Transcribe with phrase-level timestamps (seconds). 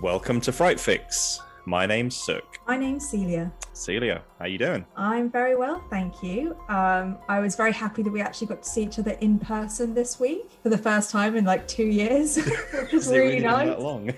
[0.00, 1.40] Welcome to Fright Fix.
[1.64, 2.60] My name's Sook.
[2.68, 3.52] My name's Celia.
[3.72, 4.86] Celia, how are you doing?
[4.96, 6.56] I'm very well, thank you.
[6.68, 9.94] Um, I was very happy that we actually got to see each other in person
[9.94, 12.36] this week for the first time in like two years,
[12.72, 13.66] which was it really nice.
[13.66, 14.12] That long?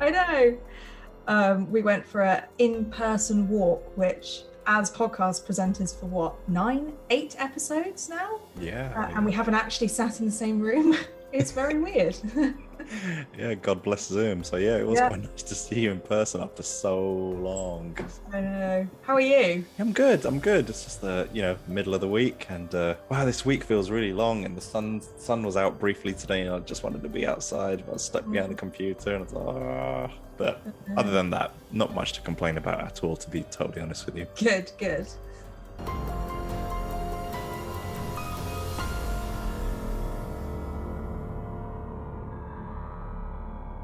[0.00, 0.58] I know.
[1.28, 7.36] Um, we went for an in-person walk, which as podcast presenters for what nine, eight
[7.38, 8.92] episodes now, yeah.
[8.96, 10.96] uh, and we haven't actually sat in the same room.
[11.32, 12.16] it's very weird.
[13.38, 14.42] yeah, God bless Zoom.
[14.44, 15.08] So yeah, it was Yeah.
[15.08, 17.96] quite nice to see you in person after so long.
[18.32, 18.88] I know.
[19.02, 19.64] How are you?
[19.78, 20.24] I'm good.
[20.24, 20.68] I'm good.
[20.68, 23.90] It's just the you know middle of the week, and uh, wow, this week feels
[23.90, 24.44] really long.
[24.44, 27.78] And the sun sun was out briefly today, and I just wanted to be outside.
[27.84, 30.10] But I was stuck behind the computer, and I thought, ah.
[30.36, 30.62] But
[30.96, 33.14] other than that, not much to complain about at all.
[33.16, 34.26] To be totally honest with you.
[34.36, 35.06] Good, good.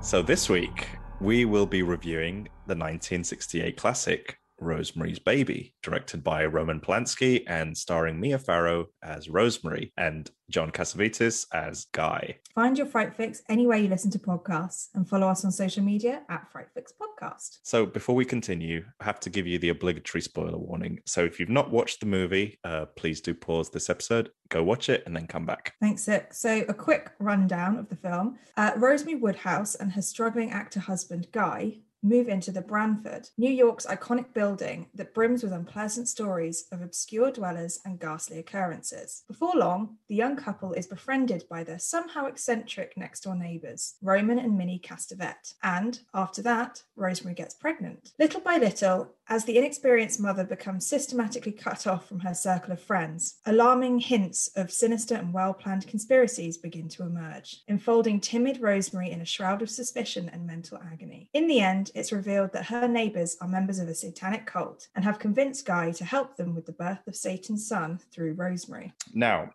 [0.07, 0.87] So this week
[1.21, 8.21] we will be reviewing the 1968 classic Rosemary's Baby, directed by Roman Polanski and starring
[8.21, 12.39] Mia Farrow as Rosemary and John Cassavetes as Guy.
[12.55, 16.23] Find your Fright Fix anywhere you listen to podcasts and follow us on social media
[16.29, 17.59] at Fright Fix Podcast.
[17.65, 21.01] So before we continue, I have to give you the obligatory spoiler warning.
[21.07, 24.89] So if you've not watched the movie, uh, please do pause this episode, go watch
[24.89, 25.75] it, and then come back.
[25.81, 26.33] Thanks, Sook.
[26.33, 28.39] So, a quick rundown of the film.
[28.57, 33.86] Uh, Rosemary Woodhouse and her struggling actor husband, Guy, move into the Bramford, New York's
[33.86, 39.25] iconic building that brims with unpleasant stories of obscure dwellers and ghastly occurrences.
[39.28, 44.38] Before long, the young couple is befriended by their somehow eccentric next door neighbours, Roman
[44.38, 45.55] and Minnie Castevet.
[45.62, 48.12] And after that, Rosemary gets pregnant.
[48.19, 52.81] Little by little, as the inexperienced mother becomes systematically cut off from her circle of
[52.81, 59.10] friends, alarming hints of sinister and well planned conspiracies begin to emerge, enfolding timid Rosemary
[59.10, 61.28] in a shroud of suspicion and mental agony.
[61.32, 65.05] In the end, it's revealed that her neighbours are members of a satanic cult and
[65.05, 68.93] have convinced Guy to help them with the birth of Satan's son through Rosemary.
[69.15, 69.51] Now,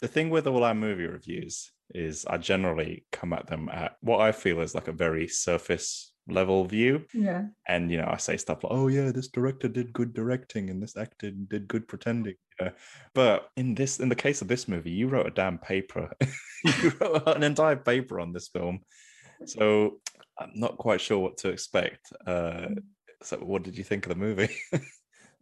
[0.00, 4.20] the thing with all our movie reviews is I generally come at them at what
[4.20, 7.04] I feel is like a very surface level view.
[7.12, 7.46] Yeah.
[7.66, 10.80] and you know i say stuff like oh yeah this director did good directing and
[10.80, 12.72] this actor did good pretending you know
[13.12, 16.12] but in this in the case of this movie you wrote a damn paper
[16.64, 18.78] you wrote an entire paper on this film
[19.46, 19.98] so
[20.38, 22.68] i'm not quite sure what to expect uh
[23.22, 24.54] so what did you think of the movie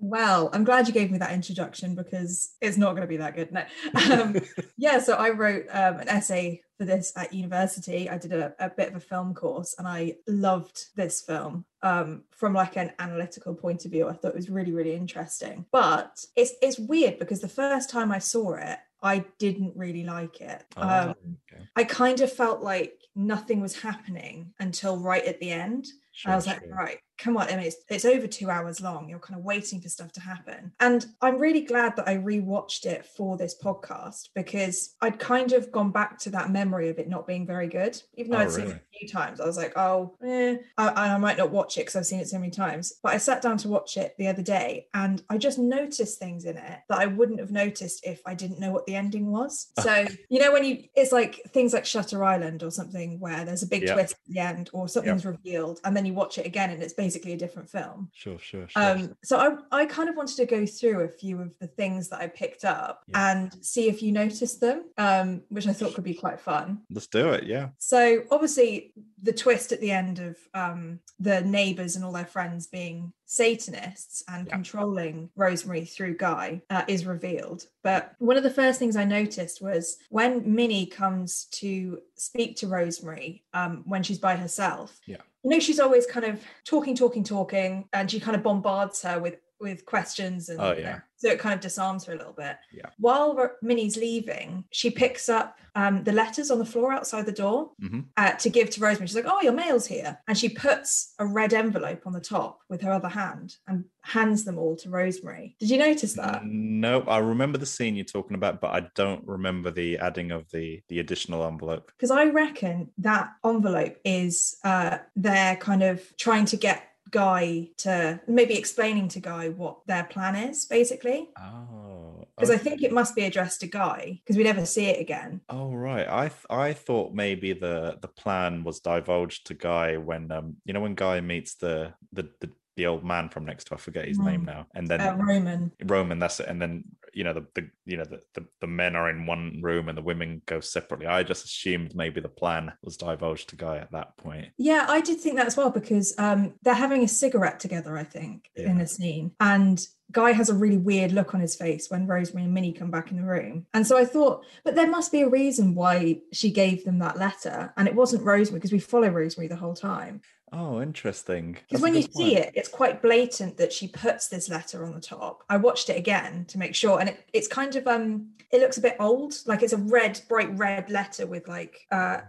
[0.00, 3.36] Well, I'm glad you gave me that introduction because it's not going to be that
[3.36, 3.52] good.
[3.52, 3.64] No.
[4.10, 4.36] Um,
[4.78, 8.08] yeah, so I wrote um, an essay for this at university.
[8.08, 12.24] I did a, a bit of a film course and I loved this film um,
[12.30, 14.08] from like an analytical point of view.
[14.08, 15.66] I thought it was really, really interesting.
[15.70, 20.40] But it's it's weird because the first time I saw it, I didn't really like
[20.40, 20.64] it.
[20.76, 21.14] Um, Oh,
[21.52, 21.68] okay.
[21.76, 25.86] I kind of felt like nothing was happening until right at the end.
[26.12, 27.46] Sure, I was like, right, come on.
[27.48, 29.08] I mean, it's, it's over two hours long.
[29.08, 30.72] You're kind of waiting for stuff to happen.
[30.80, 35.70] And I'm really glad that I rewatched it for this podcast because I'd kind of
[35.70, 38.00] gone back to that memory of it not being very good.
[38.16, 40.88] Even though Oh, I'd seen it a few times, I was like, oh, eh, I,
[41.14, 42.94] I might not watch it because I've seen it so many times.
[43.02, 46.46] But I sat down to watch it the other day and I just noticed things
[46.46, 49.68] in it that I wouldn't have noticed if I didn't know what the ending was.
[49.80, 53.62] So, you know, when you, it's like things like Shutter Island or something where there's
[53.62, 53.94] a big Yeah.
[53.94, 56.92] twist at the end or something's revealed and then you watch it again and it's
[56.92, 58.08] basically a different film.
[58.12, 59.36] sure sure sure Um, so
[59.72, 62.26] I, I kind of wanted to go through a few of the things that I
[62.28, 63.30] picked up Yeah.
[63.32, 66.82] and see if you noticed them, um, which I thought could be quite fun.
[66.90, 71.94] let's do it yeah So obviously the twist at the end of um, the neighbors
[71.96, 74.52] and all their friends being Satanists and Yeah.
[74.54, 77.66] controlling Rosemary through Guy uh, is revealed.
[77.82, 82.66] But one of the first things I noticed was when Minnie comes to speak to
[82.68, 85.00] Rosemary um, when she's by herself.
[85.06, 85.18] Yeah.
[85.42, 89.18] You know, she's always kind of talking, talking, talking, and she kind of bombards her
[89.18, 91.00] with with questions and Oh, yeah.
[91.20, 92.56] So it kind of disarms her a little bit.
[92.72, 92.86] Yeah.
[92.98, 97.70] While Minnie's leaving, she picks up um, the letters on the floor outside the door
[97.80, 98.06] Mhm.
[98.16, 99.06] uh, to give to Rosemary.
[99.06, 102.60] She's like, "Oh, your mail's here," and she puts a red envelope on the top
[102.68, 105.56] with her other hand and hands them all to Rosemary.
[105.60, 106.42] Did you notice that?
[106.44, 110.50] no i remember the scene you're talking about but i don't remember the adding of
[110.50, 116.46] the the additional envelope Because I reckon that envelope is uh, they're kind of trying
[116.46, 121.28] to get Guy to maybe explaining to Guy what their plan is, basically.
[121.38, 125.00] oh Because I think it must be addressed to Guy because we never see it
[125.00, 125.40] again.
[125.48, 130.30] Oh right, I th- I thought maybe the the plan was divulged to Guy when
[130.32, 133.74] um you know when Guy meets the the the, the old man from next to
[133.74, 134.24] I forget his Mm.
[134.30, 135.72] name now, and then Uh, Roman.
[135.84, 136.18] Roman.
[136.18, 136.46] That's it.
[136.48, 136.84] And then
[137.14, 139.96] you know the, the you know the, the the men are in one room and
[139.96, 141.06] the women go separately.
[141.06, 144.48] I just assumed maybe the plan was divulged to Guy at that point.
[144.58, 148.04] Yeah, I did think that as well because um, they're having a cigarette together, I
[148.04, 148.82] think, in Yeah.
[148.82, 149.32] a scene.
[149.40, 152.90] And Guy has a really weird look on his face when Rosemary and Minnie come
[152.90, 153.66] back in the room.
[153.72, 157.16] And so I thought, but there must be a reason why she gave them that
[157.16, 157.72] letter.
[157.76, 160.20] And it wasn't Rosemary because we follow Rosemary the whole time.
[160.52, 161.56] Oh, interesting.
[161.68, 164.92] Because when you good see it, it's quite blatant that she puts this letter on
[164.92, 165.44] the top.
[165.48, 168.78] I watched it again to make sure, and it, it's kind of um, it looks
[168.78, 172.20] a bit old, like it's a red, bright red letter with like uh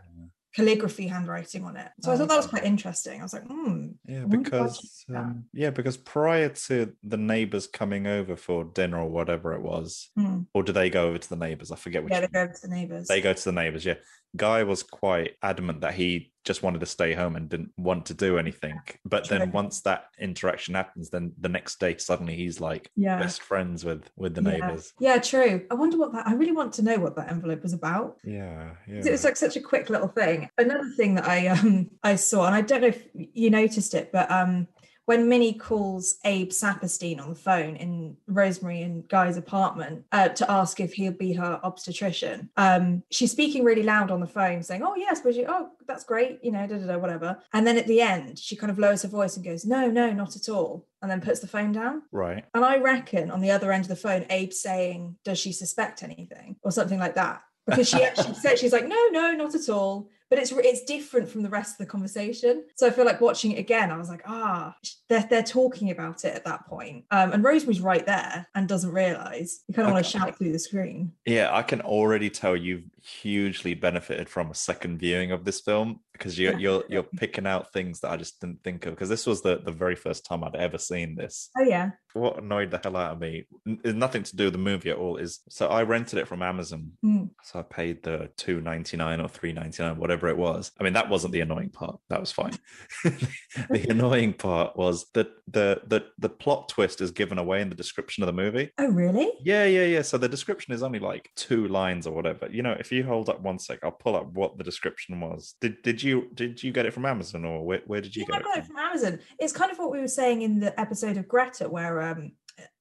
[0.54, 1.88] calligraphy handwriting on it.
[2.02, 3.22] So I Oh, thought that was quite interesting.
[3.22, 5.22] I was like, hmm, Yeah, I because she did that.
[5.22, 10.10] um, yeah, because prior to the neighbors coming over for dinner or whatever it was,
[10.18, 10.42] hmm.
[10.54, 11.72] or do they go over to the neighbors?
[11.72, 12.12] I forget which.
[12.12, 13.08] yeah, they go to the neighbours.
[13.08, 13.86] They go to the neighbors.
[13.86, 13.96] Yeah,
[14.36, 18.14] Guy was quite adamant that he just wanted to stay home and didn't want to
[18.14, 18.80] do anything.
[19.06, 23.20] But then once that interaction happens, then the next day suddenly he's like yeah.
[23.20, 24.50] best friends with with the yeah.
[24.50, 24.94] neighbors.
[25.00, 25.66] Yeah, true.
[25.70, 26.28] I wonder what that.
[26.28, 28.18] I really want to know what that envelope was about.
[28.24, 29.02] Yeah, yeah.
[29.06, 30.50] It was like such a quick little thing.
[30.58, 34.12] Another thing that I um I saw, and I don't know if you noticed it,
[34.12, 34.68] but um
[35.12, 40.50] when Minnie calls Abe Sapirstein on the phone in Rosemary and Guy's apartment uh, to
[40.50, 44.84] ask if he'll be her obstetrician, um, she's speaking really loud on the phone, saying,
[44.84, 47.78] "Oh yes, but you, oh that's great, you know, da da da, whatever." And then
[47.78, 50.48] at the end, she kind of lowers her voice and goes, "No, no, not at
[50.48, 52.04] all," and then puts the phone down.
[52.14, 52.46] right.
[52.54, 56.04] And I reckon on the other end of the phone, Abe's saying, Does she suspect
[56.04, 56.56] anything?
[56.64, 57.42] Or something like that.
[57.68, 60.10] Because she actually said, She's like, No, no, not at all.
[60.32, 62.64] But it's it's different from the rest of the conversation.
[62.78, 64.74] So I feel like watching it again, I was like, ah,
[65.12, 67.04] they're, they're talking about it at that point.
[67.12, 69.60] Um, and Rosemary's right there and doesn't realize.
[69.68, 71.12] You kind of want to shout through the screen.
[71.26, 76.00] Yeah, I can already tell you've hugely benefited from a second viewing of this film
[76.14, 79.26] because you're you're you're picking out things that I just didn't think of because this
[79.26, 81.50] was the the very first time I'd ever seen this.
[81.58, 81.92] Oh, yeah.
[82.14, 83.46] What annoyed the hell out of me
[83.84, 85.18] is nothing to do with the movie at all.
[85.18, 87.30] Is so I rented it from Amazon, Mm.
[87.44, 90.72] so I paid the two ninety nine or three ninety nine, whatever it was.
[90.80, 92.00] I mean, that wasn't the annoying part.
[92.10, 92.54] That was fine.
[93.04, 97.76] the annoying part was that the the the plot twist is given away in the
[97.76, 98.72] description of the movie.
[98.78, 99.32] Oh, really?
[99.42, 100.02] Yeah, yeah, yeah.
[100.02, 102.48] So the description is only like two lines or whatever.
[102.50, 105.56] You know, if you hold up one sec, I'll pull up what the description was.
[105.62, 108.36] Did did you did you get it from Amazon or where, where did you Yeah,
[108.36, 108.76] I get got it it from?
[108.76, 109.20] from Amazon.
[109.40, 112.32] It's kind of what we were saying in the episode of Greta, where um,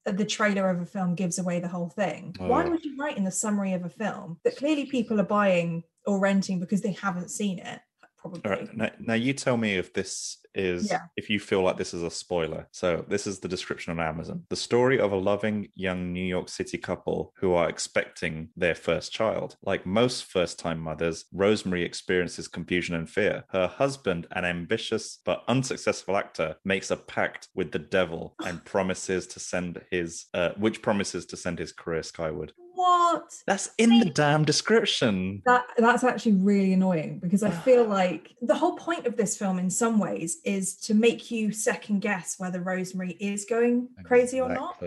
[0.05, 2.35] uh, the trailer of a film gives away the whole thing.
[2.37, 2.69] Why Oh.
[2.69, 6.19] would you write in the summary of a film that clearly people are buying or
[6.19, 7.79] renting because they haven't seen it?
[8.21, 8.41] Probably.
[8.45, 10.99] All right, now, now you tell me if this is Yeah.
[11.15, 12.67] if you feel like this is a spoiler.
[12.71, 14.43] So this is the description on Amazon.
[14.49, 19.11] The story of a loving young New York City couple who are expecting their first
[19.11, 19.55] child.
[19.63, 23.45] Like most first-time mothers, Rosemary experiences confusion and fear.
[23.49, 29.25] Her husband, an ambitious but unsuccessful actor, makes a pact with the devil and promises
[29.27, 32.53] to send his uh, which promises to send his career skyward.
[32.81, 33.43] What?
[33.45, 35.43] That's in the damn description.
[35.45, 39.59] That that's actually really annoying because I feel like the whole point of this film,
[39.59, 44.49] in some ways, is to make you second guess whether Rosemary is going crazy or
[44.49, 44.81] not.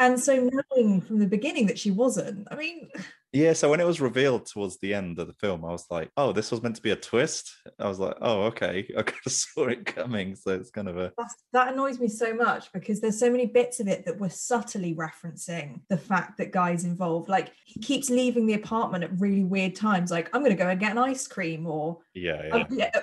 [0.00, 2.88] And so knowing from the beginning that she wasn't, I mean,
[3.32, 6.10] Yeah, so when it was revealed towards the end of the film, I was like,
[6.16, 9.20] "Oh, this was meant to be a twist." I was like, "Oh, okay." I kind
[9.24, 12.72] of saw it coming, so it's kind of a that's, that annoys me so much
[12.72, 16.84] because there's so many bits of it that were subtly referencing the fact that Guy's
[16.84, 17.28] involved.
[17.28, 20.10] Like he keeps leaving the apartment at really weird times.
[20.10, 22.90] Like I'm going to go and get an ice cream, or yeah, oh, yeah.
[22.94, 23.00] Uh,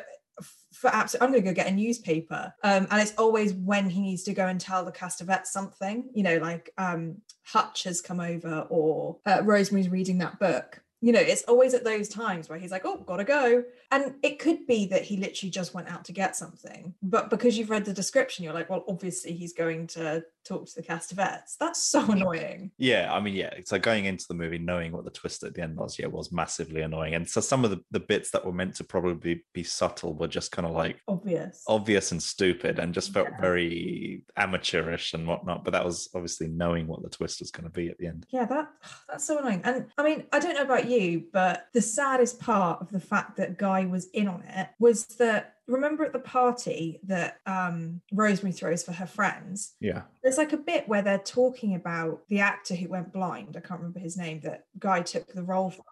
[0.78, 2.54] for absolutely, I'm going to go get a newspaper.
[2.64, 6.10] Um, and it's always when he needs to go and tell the cast Castevets something.
[6.14, 10.82] You know, like um, Hutch has come over, or uh, Rosemary's reading that book.
[11.02, 14.40] You know, it's always at those times where he's like, "Oh, gotta go," and it
[14.40, 16.94] could be that he literally just went out to get something.
[17.02, 20.76] But because you've read the description, you're like, "Well, obviously he's going to talk to
[20.76, 22.72] the Castevets." That's so annoying.
[22.78, 23.54] Yeah, I mean, yeah.
[23.66, 26.32] So going into the movie, knowing what the twist at the end was, yeah, was
[26.32, 27.16] massively annoying.
[27.16, 30.28] And so some of the, the bits that were meant to probably be subtle were
[30.28, 31.64] just kind of like Obvious.
[31.68, 33.42] obvious and stupid and just felt Yeah.
[33.42, 35.64] very amateurish and whatnot.
[35.64, 38.26] But that was obviously knowing what the twist was going to be at the end.
[38.30, 38.70] Yeah, that
[39.10, 39.62] that's so annoying.
[39.64, 43.38] And I mean, I don't know about you, but the saddest part of the fact
[43.38, 48.54] that Guy was in on it was that remember at the party that um Rosemary
[48.54, 50.04] throws for her friends, Yeah.
[50.24, 53.56] there's like a bit where they're talking about the actor who went blind.
[53.58, 55.86] I can't remember his name that Guy took the role from.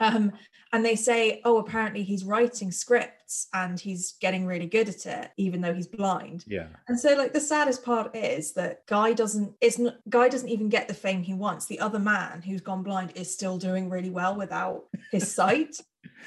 [0.00, 0.32] Um,
[0.72, 5.30] and they say, oh, apparently he's writing scripts and he's getting really good at it,
[5.36, 6.44] even though he's blind.
[6.48, 6.66] Yeah.
[6.88, 9.54] And so, like, the saddest part is that Guy doesn't.
[9.60, 9.94] It's not.
[10.10, 11.66] Guy doesn't even get the fame he wants.
[11.66, 15.76] The other man who's gone blind is still doing really well without his sight.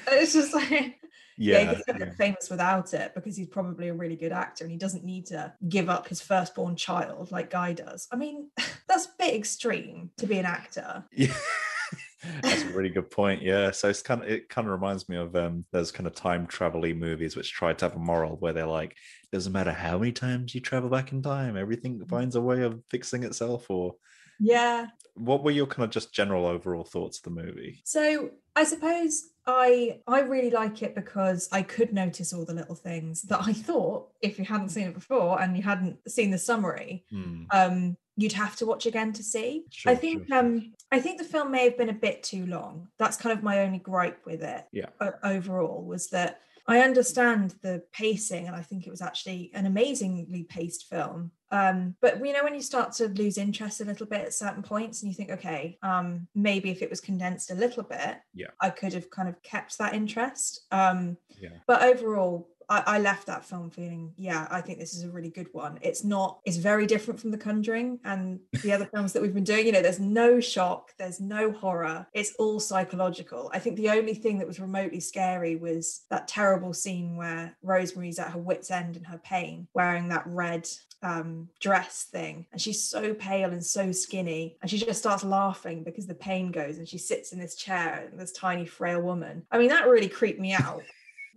[0.06, 1.00] It's just like
[1.36, 4.64] Yeah, Yeah, he's gonna get famous without it because he's probably a really good actor
[4.64, 8.08] and he doesn't need to give up his firstborn child like Guy does.
[8.12, 8.50] I mean,
[8.88, 11.04] that's a bit extreme to be an actor.
[11.12, 11.32] yeah.
[12.42, 13.42] That's a really good point.
[13.42, 16.16] Yeah, so it's kind of it kind of reminds me of um those kind of
[16.16, 18.96] time travel movies which try to have a moral where they're like,
[19.32, 22.82] doesn't matter how many times you travel back in time, everything finds a way of
[22.90, 23.70] fixing itself.
[23.70, 23.94] Or
[24.40, 24.88] Yeah.
[25.14, 27.80] what were your kind of just general overall thoughts of the movie?
[27.84, 32.74] So I suppose I I really like it because I could notice all the little
[32.74, 36.38] things that I thought if you hadn't seen it before and you hadn't seen the
[36.38, 39.64] summary, Hmm, um, you'd have to watch again to see.
[39.70, 42.44] Sure, I think sure, um I think the film may have been a bit too
[42.46, 42.88] long.
[42.98, 44.66] That's kind of my only gripe with it.
[44.72, 44.90] Yeah.
[45.00, 49.64] o- overall was that I understand the pacing and I think it was actually an
[49.64, 51.30] amazingly paced film.
[51.50, 54.62] Um, but you know when you start to lose interest a little bit at certain
[54.62, 58.48] points and you think, okay, um, maybe if it was condensed a little bit, Yeah.
[58.60, 60.66] I could have kind of kept that interest.
[60.70, 61.58] Um, Yeah.
[61.66, 65.30] but overall I, I left that film feeling yeah i think this is a really
[65.30, 65.78] good one.
[65.82, 69.44] It's not it's very different from the conjuring and the other films that we've been
[69.44, 69.66] doing.
[69.66, 73.50] You know there's no shock there's no horror it's all psychological.
[73.54, 78.18] I think the only thing that was remotely scary was that terrible scene where rosemary's
[78.18, 80.68] at her wits end in her pain wearing that red
[81.02, 85.84] um dress thing and she's so pale and so skinny and she just starts laughing
[85.84, 89.44] because the pain goes and she sits in this chair this tiny frail woman.
[89.50, 90.82] I mean that really creeped me out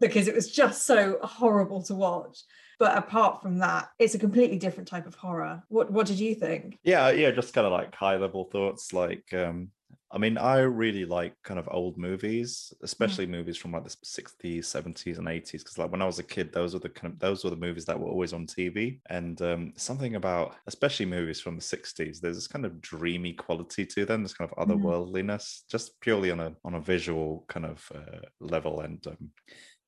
[0.01, 2.39] because it was just so horrible to watch
[2.79, 6.35] but apart from that it's a completely different type of horror what what did you
[6.35, 8.91] think Yeah, yeah, just kind of like high level thoughts.
[8.91, 9.71] Like, um,
[10.11, 14.67] I mean, I really like kind of old movies, especially movies from like the 60s,
[14.67, 15.63] 70s, and 80s.
[15.63, 17.55] Because like when I was a kid, those were the kind of those were the
[17.55, 18.99] movies that were always on TV.
[19.09, 23.85] And um, something about, especially movies from the 60s, there's this kind of dreamy quality
[23.85, 24.23] to them.
[24.23, 24.81] This kind of Mhm.
[24.81, 28.81] otherworldliness, just purely on a on a visual kind of uh, level.
[28.81, 29.31] And um,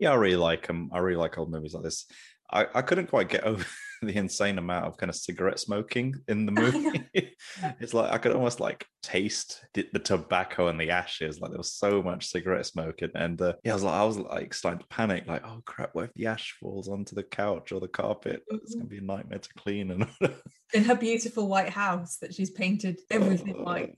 [0.04, 0.90] yeah, I really like them.
[0.94, 2.06] I really like old movies like this.
[2.52, 3.66] I, I couldn't quite get over
[4.02, 7.06] the insane amount of kind of cigarette smoking in the movie.
[7.80, 11.40] it's like I could almost like taste the, the tobacco and the ashes.
[11.40, 14.18] Like there was so much cigarette smoking, and uh, yeah, I was like, I was
[14.20, 15.26] like starting to panic.
[15.26, 18.44] Like, oh crap, what if the ash falls onto the couch or the carpet?
[18.50, 19.92] It's gonna be a nightmare to clean.
[19.92, 20.08] And
[20.74, 23.64] in her beautiful white house that she's painted everything Oh.
[23.64, 23.98] white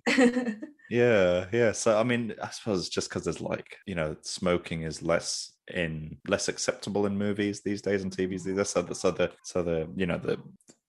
[0.90, 1.72] yeah, yeah.
[1.72, 5.52] So I mean, I suppose it's just because there's like you know, smoking is less
[5.74, 8.70] in less acceptable in movies these days and TVs these days.
[8.70, 10.38] So the so the so the you know the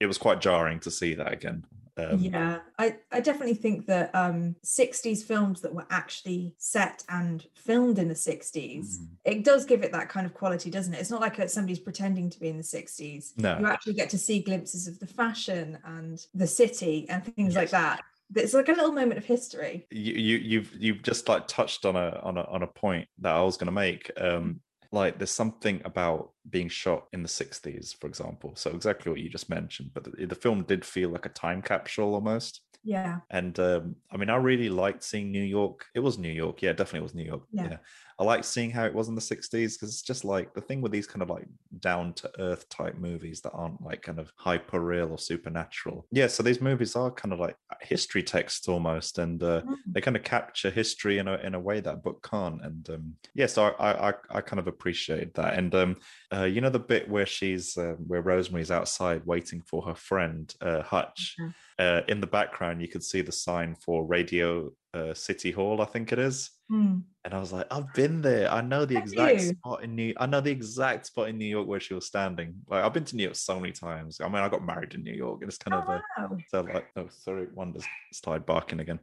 [0.00, 1.64] it was quite jarring to see that again.
[1.98, 7.42] Um, yeah I, I definitely think that um 60s films that were actually set and
[7.54, 9.06] filmed in the 60s Mm.
[9.24, 12.28] it does give it that kind of quality doesn't it it's not like somebody's pretending
[12.28, 13.58] to be in the 60s No.
[13.58, 17.70] you actually get to see glimpses of the fashion and the city and things like
[17.70, 18.02] that
[18.34, 21.96] it's like a little moment of history you, you you've you've just like touched on
[21.96, 24.10] a on a on a point that I was going to make.
[24.18, 24.60] Um,
[24.96, 28.54] like there's something about being shot in the 60s, for example.
[28.56, 31.62] So exactly what you just mentioned, but the, the film did feel like a time
[31.62, 32.62] capsule almost.
[32.82, 35.86] yeah And um, I mean, I really liked seeing New York.
[35.94, 37.42] It was New York, yeah, definitely it was New York.
[37.52, 37.68] Yeah.
[37.70, 37.78] Yeah,
[38.18, 40.80] I like seeing how it was in the '60s because it's just like the thing
[40.80, 41.46] with these kind of like
[41.80, 46.06] down to earth type movies that aren't like kind of hyper real or supernatural.
[46.12, 49.76] Yeah, so these movies are kind of like history texts almost, and uh, Mm.
[49.92, 52.62] they kind of capture history in a in a way that a book can't.
[52.64, 55.54] And um, yeah, so I, I I kind of appreciate that.
[55.54, 55.96] And um,
[56.32, 60.52] uh, you know the bit where she's uh, where Rosemary's outside waiting for her friend
[60.60, 61.34] uh, Hutch.
[61.40, 61.54] Mhm.
[61.78, 65.84] Uh, in the background, you could see the sign for Radio uh, City Hall, I
[65.84, 66.50] think it is.
[66.70, 67.02] Mm.
[67.24, 68.50] And I was like, I've been there.
[68.50, 69.48] I know the Have exact you?
[69.50, 70.14] spot in New.
[70.16, 72.54] I know the exact spot in New York where she was standing.
[72.68, 74.20] Like I've been to New York so many times.
[74.20, 76.36] I mean, I got married in New York, and it's kind Oh, of a wow.
[76.48, 78.98] so like, oh, sorry, one just started barking again.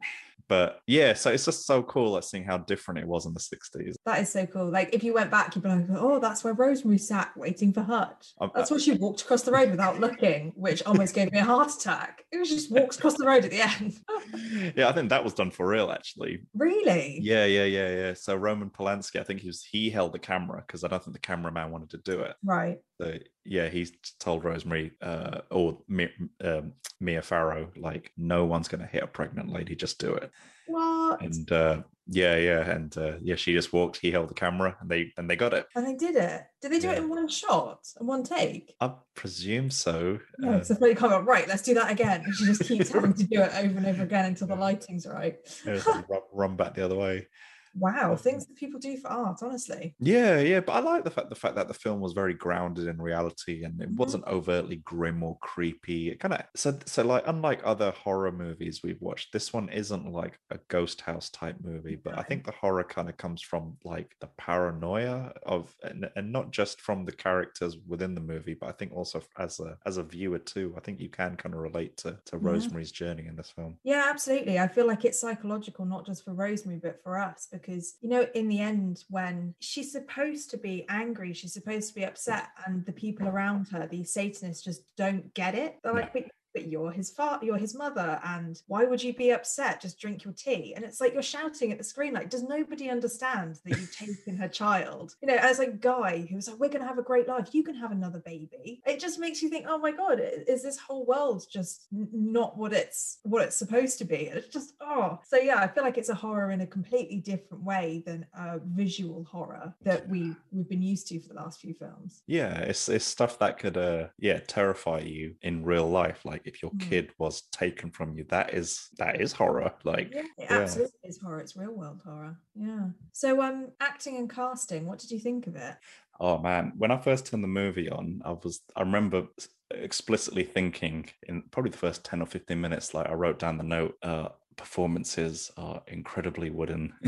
[0.53, 3.39] But yeah, so it's just so cool like seeing how different it was in the
[3.39, 3.95] 60s.
[4.05, 4.69] That is so cool.
[4.69, 7.81] Like if you went back, you'd be like, "Oh, that's where Rosemary sat waiting for
[7.81, 11.39] Hutch." Um, That's where she walked across the road without looking, which almost gave me
[11.39, 12.23] a heart attack.
[12.31, 14.73] It was just walks across the road at the end.
[14.77, 16.43] yeah, I think that was done for real actually.
[16.53, 17.17] really?
[17.19, 18.13] Yeah, yeah, yeah, yeah.
[18.13, 21.15] So Roman Polanski, I think he was he held the camera because I don't think
[21.15, 22.35] the cameraman wanted to do it.
[22.43, 22.77] Right.
[23.03, 26.09] So yeah, he's told Rosemary uh, or Mia,
[26.43, 30.31] um, Mia Farrow like, no one's going to hit a pregnant lady, just do it.
[30.67, 31.21] What?
[31.21, 33.97] And uh, yeah, yeah, and uh, yeah, she just walked.
[33.97, 35.67] He held the camera, and they and they got it.
[35.75, 36.41] And they did it.
[36.61, 38.73] Did they do it in one shot, in one take?
[38.79, 40.19] I presume so.
[40.39, 41.27] No, Uh, it's a funny comment.
[41.27, 42.23] Right, let's do that again.
[42.23, 45.05] And she just keeps having to do it over and over again until the lighting's
[45.05, 45.37] right.
[45.65, 47.27] run, run back the other way.
[47.73, 49.95] Wow, things that people do for art, honestly.
[49.99, 52.87] Yeah, yeah, but I like the fact the fact that the film was very grounded
[52.87, 53.95] in reality and it Mhm.
[53.95, 56.09] wasn't overtly grim or creepy.
[56.09, 60.11] It kind of so so like unlike other horror movies we've watched, this one isn't
[60.11, 61.95] like a ghost house type movie.
[61.95, 66.31] But I think the horror kind of comes from like the paranoia of and, and
[66.33, 69.97] not just from the characters within the movie, but I think also as a as
[69.97, 70.73] a viewer too.
[70.75, 72.69] I think you can kind of relate to to Yeah.
[72.77, 73.79] Rosemary's journey in this film.
[73.85, 74.57] Yeah, absolutely.
[74.59, 78.27] I feel like it's psychological, not just for Rosemary, but for us, because, you know,
[78.33, 82.85] in the end, when she's supposed to be angry, she's supposed to be upset, and
[82.85, 85.77] the people around her, these Satanists, just don't get it.
[85.83, 89.31] They're like, but, but you're his father, you're his mother, and why would you be
[89.31, 89.81] upset?
[89.81, 90.73] Just drink your tea.
[90.75, 94.37] And it's like you're shouting at the screen, like, does nobody understand that you've taken
[94.37, 95.15] her child?
[95.21, 97.63] You know, as a guy who's like, we're going to have a great life, you
[97.63, 98.81] can have another baby.
[98.85, 102.73] It just makes you think, oh my God, is this whole world just not what
[102.73, 104.15] it's what it's supposed to be?
[104.15, 105.19] It's just, oh.
[105.25, 108.59] So yeah, I feel like it's a horror in a completely different way than a
[108.59, 112.21] visual horror that we, we've been used to for the last few films.
[112.27, 116.25] Yeah, it's it's stuff that could uh yeah terrify you in real life.
[116.25, 116.89] Like if your Mm.
[116.89, 119.73] kid was taken from you, that is that is horror.
[119.83, 120.49] Like Yeah, it yeah.
[120.49, 121.39] absolutely is horror.
[121.39, 122.37] It's real world horror.
[122.55, 122.89] Yeah.
[123.11, 125.75] So um acting and casting, what did you think of it?
[126.19, 129.27] Oh man, when I first turned the movie on, I was I remember
[129.71, 133.63] explicitly thinking in probably the first 10 or 15 minutes, like I wrote down the
[133.63, 136.93] note, uh performances are incredibly wooden.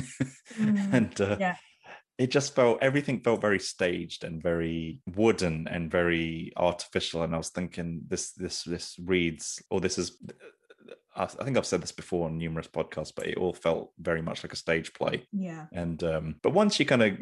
[0.60, 1.56] Mm, and uh yeah.
[2.18, 7.24] It just felt everything felt very staged and very wooden and very artificial.
[7.24, 10.18] And I was thinking this this this reads or this is
[11.18, 14.44] I think I've said this before on numerous podcasts, but it all felt very much
[14.44, 15.26] like a stage play.
[15.32, 15.68] Yeah.
[15.72, 17.18] And um, but once you kind of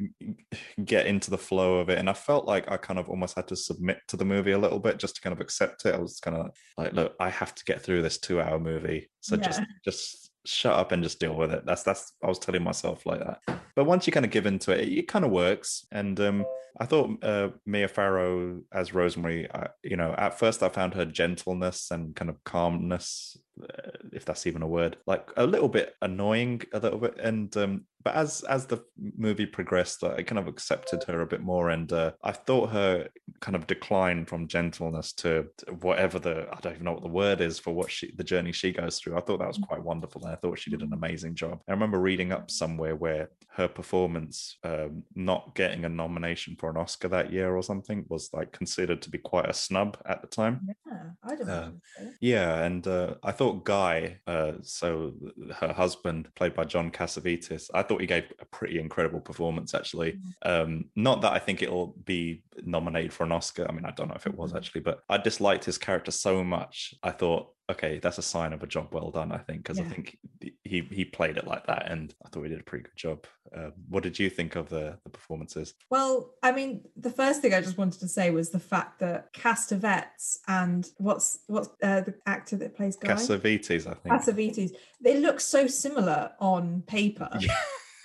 [0.84, 3.48] get into the flow of it, and I felt like I kind of almost had
[3.50, 5.94] to submit to the movie a little bit just to kind of accept it.
[5.94, 9.38] I was kind of like, look, I have to get through this two-hour movie, so
[9.38, 11.66] just just shut up and just deal with it.
[11.66, 13.62] That's that's I was telling myself like that.
[13.76, 15.86] But once you kind of give into it, it, kind of works.
[15.92, 16.46] And um,
[16.80, 21.06] I thought uh, Mia Farrow as Rosemary, I, you know, at first I found her
[21.06, 25.96] gentleness and kind of calmness, uh, if that's even a word, like a little bit
[26.02, 27.18] annoying, a little bit.
[27.18, 28.84] And um, but as as the
[29.18, 33.08] movie progressed, I kind of accepted her a bit more, and uh, I thought her
[33.40, 35.48] kind of decline from gentleness to
[35.82, 38.52] whatever the I don't even know what the word is for what she the journey
[38.52, 39.18] she goes through.
[39.18, 41.62] I thought that was quite wonderful, and I thought she did an amazing job.
[41.68, 46.78] I remember reading up somewhere where her performance, um, not getting a nomination for an
[46.78, 50.28] Oscar that year or something, was like considered to be quite a snub at the
[50.28, 50.68] time.
[50.68, 51.00] Yeah.
[51.24, 51.74] I don't Uh, know.
[52.20, 55.14] Yeah, and uh, I thought Guy, uh, so
[55.60, 59.74] her husband, played by John Cassavetes, I thought he gave a pretty incredible performance.
[59.74, 63.66] Actually, um, not that I think it'll be nominated for an Oscar.
[63.68, 64.58] I mean, I don't know if it was Mhm.
[64.58, 66.94] actually, but I disliked his character so much.
[67.04, 69.32] I thought, okay, that's a sign of a job well done.
[69.32, 70.18] I think because I think
[70.64, 73.26] he he played it like that, and I thought he did a pretty good job.
[73.56, 75.74] Uh, what did you think of the the performances?
[75.90, 79.32] Well, I mean, the first thing I just wanted to say was the fact that
[79.34, 83.14] Castevets and what's what's uh, the actor that plays Guy?
[83.14, 84.14] Cassavetes, I think.
[84.16, 87.30] Cassavetes, they look so similar on paper.
[87.40, 87.56] Yeah.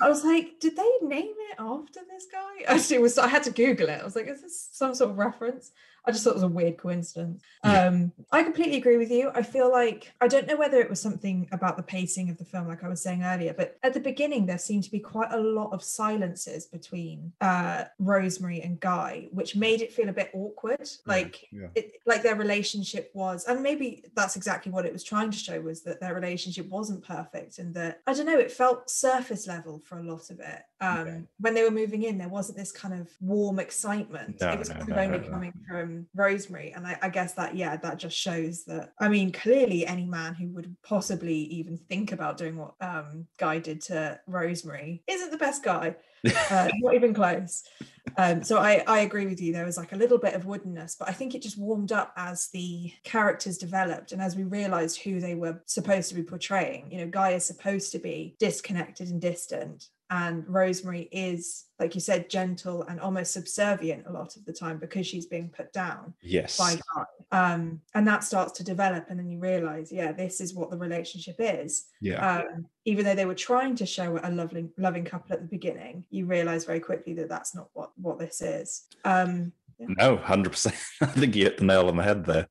[0.01, 2.65] I was like, did they name it after this guy?
[2.67, 4.01] Actually, was I had to Google it.
[4.01, 5.73] I was like, is this some sort of reference?
[6.09, 7.43] I just thought it was a weird coincidence.
[7.63, 9.31] Um, I completely agree with you.
[9.35, 12.45] I feel like I don't know whether it was something about the pacing of the
[12.47, 15.33] film, like I was saying earlier, but at the beginning there seemed to be quite
[15.33, 20.31] a lot of silences between uh, Rosemary and Guy, which made it feel a bit
[20.33, 20.89] awkward.
[21.07, 21.69] Like yeah.
[21.75, 25.61] it, like their relationship was and maybe that's exactly what it was trying to show
[25.61, 29.79] was that their relationship wasn't perfect and that i don't know it felt surface level
[29.79, 31.23] for a lot of it um Okay.
[31.41, 34.71] when they were moving in there wasn't this kind of warm excitement No, it was
[34.71, 38.65] no, no, only coming from rosemary and I, I guess that yeah that just shows
[38.65, 43.27] that i mean clearly any man who would possibly even think about doing what um
[43.39, 45.97] guy did to rosemary isn't the best guy
[46.51, 47.65] uh, not even close.
[48.17, 49.53] Um, so I, I agree with you.
[49.53, 52.13] There was like a little bit of woodenness, but I think it just warmed up
[52.17, 56.91] as the characters developed and as we realized who they were supposed to be portraying.
[56.91, 62.01] You know, Guy is supposed to be disconnected and distant, and Rosemary is, like you
[62.01, 66.15] said, gentle and almost subservient a lot of the time because she's being put down
[66.23, 66.57] Yes.
[66.57, 67.05] by Guy.
[67.31, 70.79] Um, and that starts to develop, and then you realize, yeah, this is what the
[70.79, 72.39] relationship is Yeah.
[72.39, 76.05] um, even though they were trying to show a loving loving couple at the beginning
[76.11, 80.75] you realize very quickly that that's not what what this is um No, hundred percent.
[81.03, 82.49] I think you hit the nail on the head there.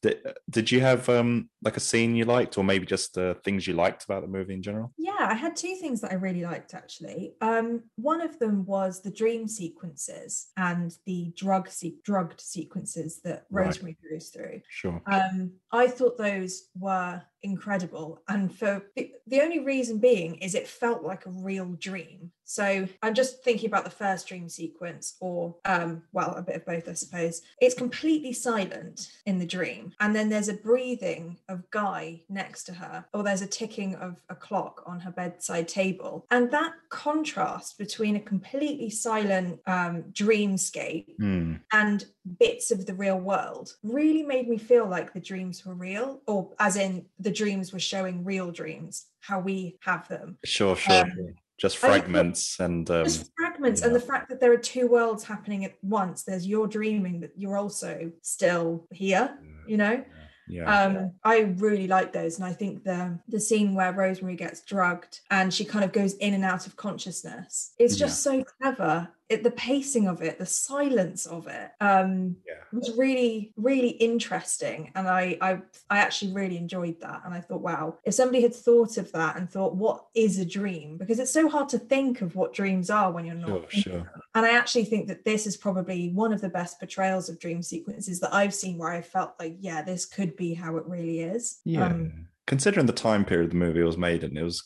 [0.00, 3.66] Did, did you have um like a scene you liked, or maybe just uh, things
[3.66, 4.92] you liked about the movie in general?
[4.96, 7.34] Yeah, I had two things that I really liked actually.
[7.40, 13.46] Um, one of them was the dream sequences and the drug se- drugged sequences that
[13.50, 13.66] Right.
[13.66, 14.60] Rosemary goes through.
[14.68, 15.02] Sure.
[15.10, 20.68] Um, I thought those were incredible, and for the, the only reason being is it
[20.68, 22.30] felt like a real dream.
[22.44, 26.64] So I'm just thinking about the first dream sequence, or um, well, a bit of
[26.64, 27.42] both, I suppose.
[27.60, 32.72] It's completely silent in the dream, and then there's a breathing of Guy next to
[32.72, 37.76] her, or there's a ticking of a clock on her bedside table, and that contrast
[37.76, 41.54] between a completely silent um, dreamscape Hmm.
[41.72, 42.06] and
[42.38, 46.50] bits of the real world really made me feel like the dreams were real, or
[46.58, 50.38] as in the dreams were showing real dreams, how we have them.
[50.44, 51.02] Sure, sure.
[51.02, 51.32] Um, sure.
[51.58, 54.56] Just I just thought- fragments and um, Just fragments, and the fact that there are
[54.58, 56.22] two worlds happening at once.
[56.22, 59.36] There's your dreaming, but you're also still here,
[59.66, 60.04] you know?
[60.48, 60.82] yeah.
[60.84, 65.20] Um, I really like those, and I think the the scene where Rosemary gets drugged
[65.30, 67.74] and she kind of goes in and out of consciousness.
[67.78, 69.08] It's just so clever.
[69.28, 72.54] It, the pacing of it, the silence of it, um, yeah.
[72.72, 75.60] was really, really interesting, and I, I,
[75.90, 77.22] I actually really enjoyed that.
[77.24, 80.46] And I thought, wow, if somebody had thought of that and thought, what is a
[80.46, 80.96] dream?
[80.96, 83.70] Because it's so hard to think of what dreams are when you're not.
[83.70, 84.12] Sure, sure.
[84.34, 87.62] and I actually think that this is probably one of the best portrayals of dream
[87.62, 91.20] sequences that I've seen where I felt like, yeah, this could be how it really
[91.20, 91.60] is.
[91.64, 91.86] Yeah.
[91.86, 94.62] Um, Considering the time period the movie was made in, it was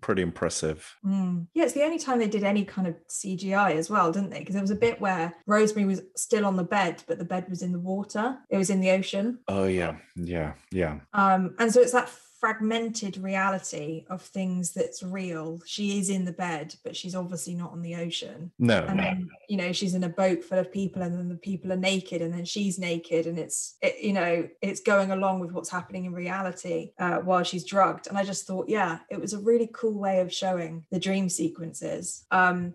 [0.00, 0.96] pretty impressive.
[1.04, 1.46] mm.
[1.54, 4.40] Yeah, it's the only time they did any kind of CGI as well, didn't they?
[4.40, 7.48] Because there was a bit where Rosemary was still on the bed, but the bed
[7.48, 8.38] was in the water.
[8.50, 9.38] It was in the ocean.
[9.48, 11.00] Oh yeah, yeah, yeah.
[11.12, 15.60] Um, and so it's that fragmented reality of things that's real.
[15.66, 18.52] She is in the bed, but she's obviously not on the ocean.
[18.58, 19.02] No, and no.
[19.02, 21.76] then you know she's in a boat full of people and then the people are
[21.76, 25.70] naked and then she's naked and it's it, you know it's going along with what's
[25.70, 29.38] happening in reality uh, while she's drugged and i just thought yeah it was a
[29.38, 32.74] really cool way of showing the dream sequences um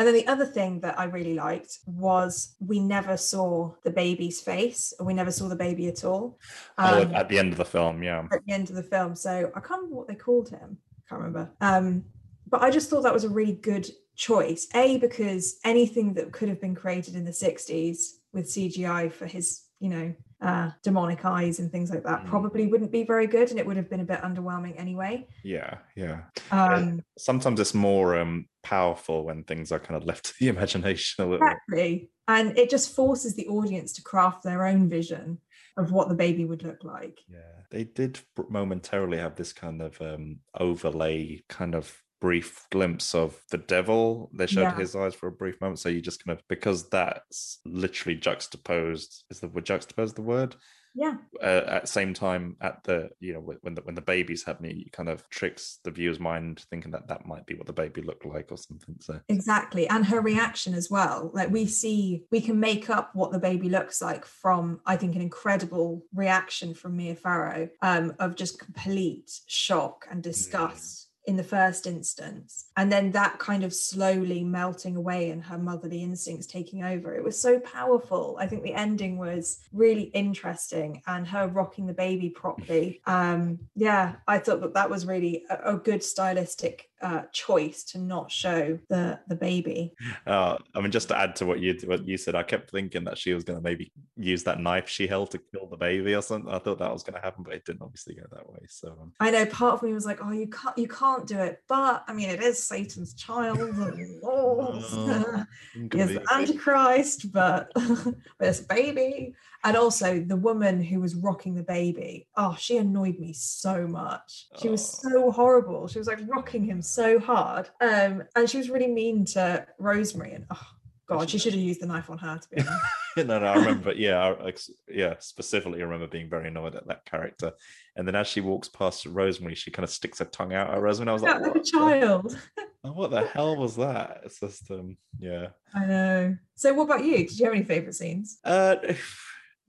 [0.00, 4.40] and then the other thing that I really liked was we never saw the baby's
[4.40, 6.38] face, or we never saw the baby at all.
[6.78, 8.26] Oh, Um, at the end of the film, yeah.
[8.32, 9.14] at the end of the film.
[9.14, 10.78] So I can't remember what they called him.
[10.96, 11.50] I Can't remember.
[11.60, 12.06] Um,
[12.48, 14.68] but I just thought that was a really good choice.
[14.74, 17.98] A because anything that could have been created in the '60s
[18.32, 22.26] with CGI for his, you know, uh, demonic eyes and things like that Mm.
[22.26, 25.26] probably wouldn't be very good, and it would have been a bit underwhelming anyway.
[25.42, 26.22] Yeah, yeah.
[26.50, 31.24] Um, Sometimes it's more um powerful when things are kind of left to the imagination
[31.24, 31.46] a little.
[31.46, 35.38] exactly, and it just forces the audience to craft their own vision
[35.76, 37.18] of what the baby would look like.
[37.28, 43.40] Yeah, they did momentarily have this kind of um overlay, kind of brief glimpse of
[43.50, 44.30] the devil.
[44.34, 44.76] They showed Yeah.
[44.76, 49.24] his eyes for a brief moment, so you just kind of because that's literally juxtaposed.
[49.30, 50.56] Is the word juxtaposed the word?
[50.92, 54.42] Yeah, uh, at the same time at the you know when the when the baby's
[54.42, 57.72] happening it kind of tricks the viewer's mind thinking that that might be what the
[57.72, 59.88] baby looked like or something so Exactly.
[59.88, 61.30] And her reaction as well.
[61.32, 65.14] Like we see, we can make up what the baby looks like from, I think,
[65.14, 71.09] an incredible reaction from Mia Farrow um, of just complete shock and disgust.
[71.30, 76.02] In the first instance, and then that kind of slowly melting away and her motherly
[76.02, 77.14] instincts taking over.
[77.14, 78.36] It was so powerful.
[78.40, 83.00] I think the ending was really interesting and her rocking the baby properly.
[83.06, 87.98] Um, yeah, I thought that that was really a, a good stylistic uh, choice to
[87.98, 89.92] not show the the baby.
[90.26, 93.04] uh, i mean just to add to what you what you said i kept thinking
[93.04, 96.14] that she was going to maybe use that knife she held to kill the baby
[96.14, 98.48] or something i thought that was going to happen but it didn't obviously go that
[98.48, 101.26] way so um, I know part of me was like, oh, you can't you can't
[101.26, 103.58] do it, but I mean, it is Satan's child.
[103.58, 104.72] and, oh,
[105.74, 106.22] the.
[106.32, 109.34] Antichrist, but but it's a baby.
[109.62, 112.26] And also the woman who was rocking the baby.
[112.36, 114.46] Oh, she annoyed me so much.
[114.60, 115.10] She was Oh.
[115.10, 115.86] so horrible.
[115.86, 117.68] She was like rocking him so hard.
[117.80, 120.32] Um, and she was really mean to Rosemary.
[120.32, 120.66] And oh
[121.06, 123.28] god, she should have used the knife on her to be honest.
[123.28, 123.92] no, no, I remember.
[123.96, 124.54] Yeah, I,
[124.88, 125.16] yeah.
[125.18, 127.52] Specifically, I remember being very annoyed at that character.
[127.96, 130.80] And then as she walks past Rosemary, she kind of sticks her tongue out at
[130.80, 131.10] Rosemary.
[131.10, 132.38] I was Yeah, like, like a the, child.
[132.82, 134.22] what the hell was that?
[134.24, 135.48] It's just, um, yeah.
[135.74, 136.36] I know.
[136.54, 137.18] So what about you?
[137.28, 138.38] Did you have any favorite scenes?
[138.42, 138.76] Uh,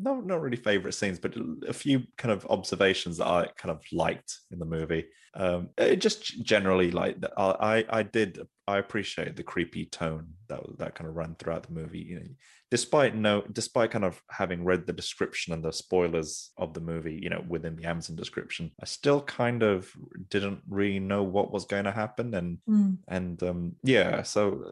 [0.01, 1.35] not not really favorite scenes, but
[1.67, 5.05] a few kind of observations that I kind of liked in the movie.
[5.33, 7.17] Um, it just generally like.
[7.37, 11.73] I I did I appreciate the creepy tone that that kind of ran throughout the
[11.73, 11.99] movie.
[11.99, 12.25] You know,
[12.69, 17.19] despite no despite kind of having read the description and the spoilers of the movie,
[17.21, 19.89] you know, within the Amazon description, I still kind of
[20.29, 22.93] didn't really know what was going to happen, and Hmm.
[23.07, 24.71] and um yeah, so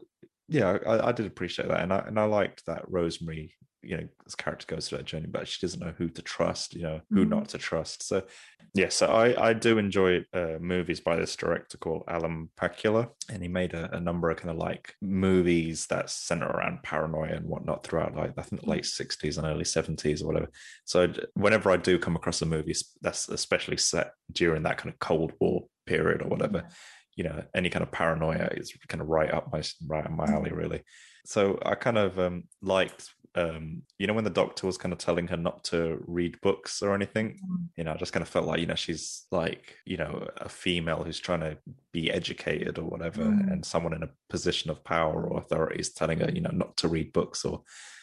[0.50, 4.08] yeah, I, I did appreciate that, and I and I liked that Rosemary you know
[4.26, 7.02] this character goes through that journey but she doesn't know who to trust you know
[7.10, 7.30] who mm-hmm.
[7.30, 8.04] not to trust.
[8.04, 8.24] So
[8.76, 13.42] yeah so i i do enjoy uh, movies by this director called alan pakula and
[13.42, 17.48] he made a, a, number of kind of like movies that center around paranoia and
[17.48, 20.50] whatnot throughout like i think the late 60s and early 70s or whatever.
[20.86, 25.00] So whenever i do come across a movie that's especially set during that kind of
[25.00, 26.68] cold war period or whatever
[27.16, 30.26] you know any kind of paranoia is kind of right up my right up my
[30.26, 30.82] alley really
[31.30, 34.98] so I kind of um, liked, um, you know, when the doctor was kind of
[34.98, 37.68] telling her not to read books or anything, mm.
[37.78, 40.50] you know, I just kind of felt like, you know, she's like, you know, a
[40.50, 41.58] female who's trying to
[41.92, 43.52] be educated or whatever, mm.
[43.52, 46.76] and someone in a position of power or authority is telling her, you know, not
[46.78, 47.62] to read books or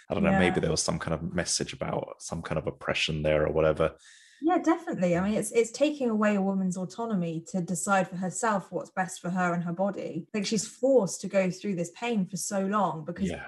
[0.09, 0.38] I don't know, yeah.
[0.38, 3.95] maybe there was some kind of message about some kind of oppression there or whatever.
[4.42, 5.16] Yeah, definitely.
[5.16, 9.20] I mean, it's it's taking away a woman's autonomy to decide for herself what's best
[9.20, 10.27] for her and her body.
[10.35, 13.46] Like she's forced to go through this pain for so long because yeah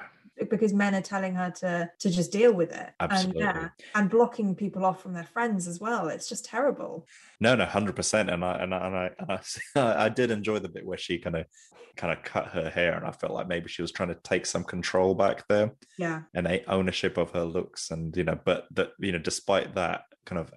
[0.51, 3.43] because men are telling her to to just deal with it Absolutely.
[3.43, 7.07] and yeah and blocking people off from their friends as well it's just terrible
[7.41, 9.41] no no 100% and i and i and I, and
[9.77, 11.47] I, I did enjoy the bit where she kind of
[11.97, 14.47] kind of cut her hair and i felt like maybe she was trying to take
[14.47, 18.67] some control back there yeah and a ownership of her looks and you know but
[18.71, 20.53] that you know despite that kind of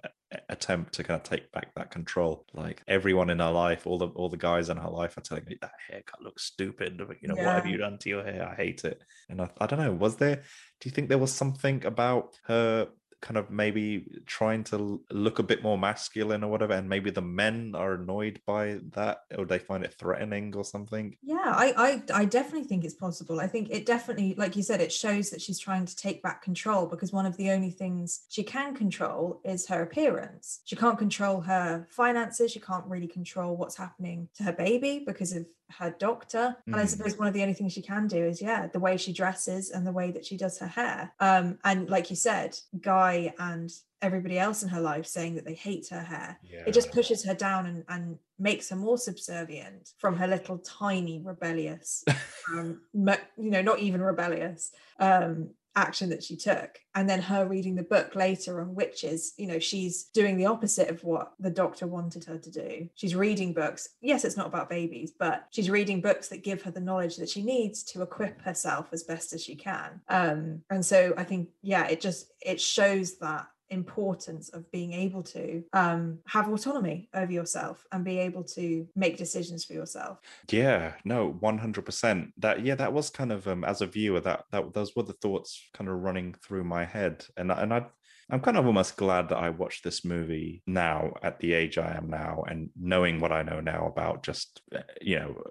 [0.48, 2.46] attempt to kind of take back that control.
[2.52, 5.44] Like everyone in her life, all the all the guys in her life are telling
[5.44, 7.00] me that haircut looks stupid.
[7.20, 7.46] You know, yeah.
[7.46, 8.48] what have you done to your hair?
[8.48, 9.02] I hate it.
[9.28, 9.92] And I, I don't know.
[9.92, 10.36] Was there?
[10.36, 12.88] Do you think there was something about her
[13.22, 17.22] kind of maybe trying to look a bit more masculine or whatever and maybe the
[17.22, 21.16] men are annoyed by that or they find it threatening or something?
[21.22, 23.40] Yeah I, I i definitely think it's possible.
[23.40, 26.42] I think it definitely like you said it shows that she's trying to take back
[26.42, 30.60] control because one of the only things she can control is her appearance.
[30.64, 32.50] She can't control her finances.
[32.50, 35.46] She can't really control what's happening to her baby because of
[35.78, 36.56] her doctor.
[36.68, 36.72] Mm.
[36.72, 36.88] And I mm.
[36.88, 39.70] suppose one of the only things she can do is, yeah, the way she dresses
[39.70, 41.12] and the way that she does her hair.
[41.20, 45.54] Um, and like you said, Guy and everybody else in her life saying that they
[45.54, 46.38] hate her hair.
[46.42, 46.64] Yeah.
[46.66, 51.20] It just pushes her down and, and makes her more subservient from her little tiny
[51.20, 52.04] rebellious,
[52.52, 57.74] um, you know, not even rebellious, um, action that she took and then her reading
[57.74, 61.86] the book later on witches you know she's doing the opposite of what the doctor
[61.86, 62.88] wanted her to do.
[62.94, 63.88] She's reading books.
[64.00, 67.28] Yes it's not about babies but she's reading books that give her the knowledge that
[67.28, 70.00] she needs to equip herself as best as she can.
[70.08, 75.22] Um and so i think yeah it just it shows that importance of being able
[75.22, 80.18] to um, have autonomy over yourself and be able to make decisions for yourself.
[80.50, 82.32] Yeah, no, one hundred percent.
[82.38, 85.14] That yeah, that was kind of um, as a viewer that that those were the
[85.14, 87.86] thoughts kind of running through my head, and and I.
[88.30, 91.94] I'm kind of almost glad that I watched this movie now at the age I
[91.94, 95.42] am now and knowing what I know now about just, uh, you know,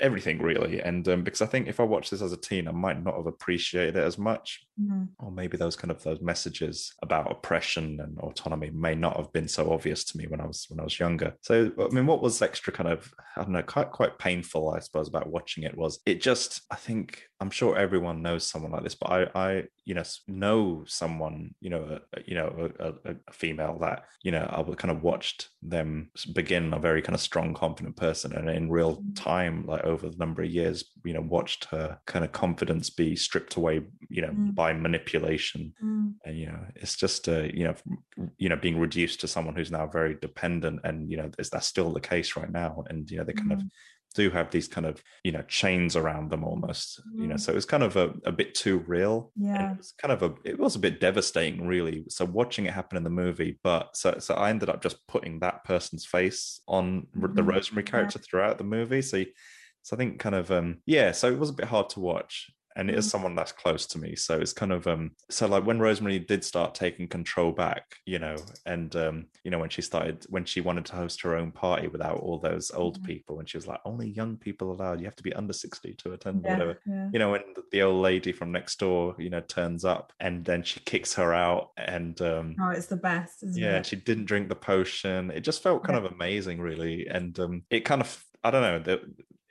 [0.00, 0.80] everything really.
[0.80, 3.16] And um, because I think if I watched this as a teen, I might not
[3.16, 5.04] have appreciated it as much, mm-hmm.
[5.18, 9.48] or maybe those kind of those messages about oppression and autonomy may not have been
[9.48, 11.34] so obvious to me when I was when I was younger.
[11.42, 14.80] So I mean, what was extra kind of I don't know, quite quite painful, I
[14.80, 18.82] suppose, about watching it was it just I think I'm sure everyone knows someone like
[18.82, 23.14] this, but I, I, you know, know someone, you know, a, you know, a, a,
[23.32, 27.54] female that, you know, I kind of watched them begin a very kind of strong,
[27.54, 29.14] confident person, and in real mm.
[29.14, 33.14] time, like over the number of years, you know, watched her kind of confidence be
[33.14, 34.52] stripped away, you know, mm.
[34.56, 36.12] by manipulation, mm.
[36.24, 37.74] and you know, it's just, uh, you know,
[38.38, 41.62] you know, being reduced to someone who's now very dependent, and you know, is that
[41.62, 42.82] still the case right now?
[42.90, 43.68] And you know, they kind of mm
[44.16, 47.22] do have these kind of you know chains around them almost mm.
[47.22, 47.40] you know mm.
[47.40, 50.22] so it was kind of a, a bit too real yeah it was kind of
[50.22, 53.96] a it was a bit devastating really so watching it happen in the movie but
[53.96, 57.34] so so i ended up just putting that person's face on mm.
[57.34, 58.26] the rosemary character yeah.
[58.28, 59.22] throughout the movie so
[59.86, 62.50] so I think kind of um yeah, so it was a bit hard to watch
[62.76, 63.10] and it is mm.
[63.10, 66.44] someone that's close to me so it's kind of um so like when rosemary did
[66.44, 68.36] start taking control back you know
[68.66, 71.88] and um you know when she started when she wanted to host her own party
[71.88, 73.06] without all those old mm-hmm.
[73.06, 75.94] people and she was like only young people allowed you have to be under 60
[75.94, 77.08] to attend yeah, whatever yeah.
[77.12, 80.62] you know when the old lady from next door you know turns up and then
[80.62, 83.86] she kicks her out and um oh it's the best yeah it?
[83.86, 86.06] she didn't drink the potion it just felt kind yeah.
[86.06, 88.78] of amazing really and um it kind of I don't know.
[88.78, 89.00] The,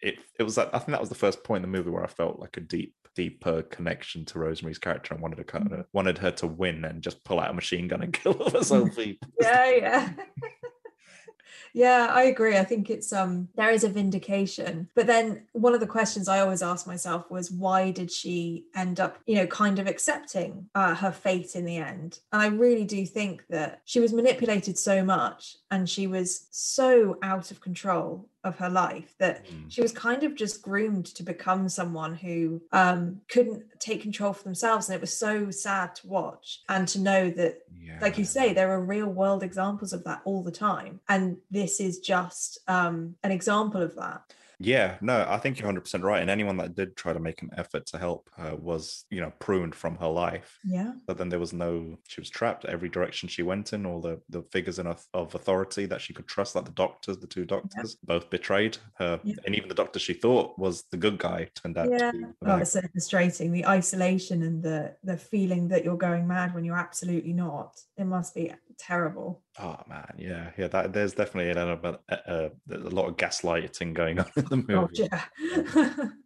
[0.02, 2.04] it it was like I think that was the first point in the movie where
[2.04, 5.86] I felt like a deep deeper connection to Rosemary's character and wanted to kind of
[5.94, 8.72] wanted her to win and just pull out a machine gun and kill all those
[8.72, 9.28] old people.
[9.42, 10.10] yeah, yeah.
[11.76, 12.58] yeah, I agree.
[12.58, 14.90] I think it's um there is a vindication.
[14.96, 19.02] But then one of the questions I always asked myself was why did she end
[19.02, 22.20] up, you know, kind of accepting uh, her fate in the end?
[22.32, 27.18] And I really do think that she was manipulated so much and she was so
[27.22, 29.66] out of control of her life that Mm.
[29.70, 34.44] she was kind of just groomed to become someone who um, couldn't take control for
[34.44, 34.88] themselves.
[34.88, 37.98] And it was so sad to watch and to know that Yeah.
[38.02, 41.00] like you say, there are real world examples of that all the time.
[41.10, 44.22] And this is just um, an example of that.
[44.60, 46.22] Yeah, no, I think you're 100% right.
[46.22, 49.32] And anyone that did try to make an effort to help her was, you know,
[49.40, 50.58] pruned from her life.
[50.64, 50.94] Yeah.
[51.08, 54.22] But then there was no, she was trapped every direction she went in, all the,
[54.30, 57.46] the figures in of, of authority that she could trust, like the doctors, the two
[57.46, 59.20] doctors, both betrayed her.
[59.24, 59.36] Yeah.
[59.46, 62.12] And even the doctor she thought was the good guy turned out Yeah.
[62.12, 63.52] to be the Oh, it's so frustrating.
[63.52, 67.76] The isolation and the the feeling that you're going mad when you're absolutely not.
[67.98, 69.42] It must be terrible.
[69.60, 70.68] Oh man, yeah, yeah.
[70.68, 74.58] That there's definitely an element, uh, uh, a lot of gaslighting going on in the
[74.58, 74.74] movie.
[74.76, 76.06] Oh, yeah.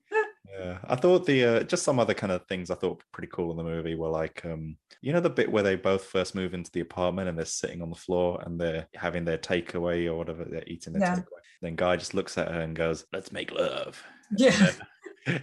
[0.57, 3.29] Yeah, I thought the uh, just some other kind of things I thought were pretty
[3.31, 6.33] cool in the movie were like, um, you know, the bit where they both first
[6.35, 10.07] move into the apartment and they're sitting on the floor and they're having their takeaway
[10.07, 11.15] or whatever they're eating their Yeah.
[11.15, 11.43] takeaway.
[11.61, 14.03] Then guy just looks at her and goes, "Let's make love."
[14.37, 14.71] yeah.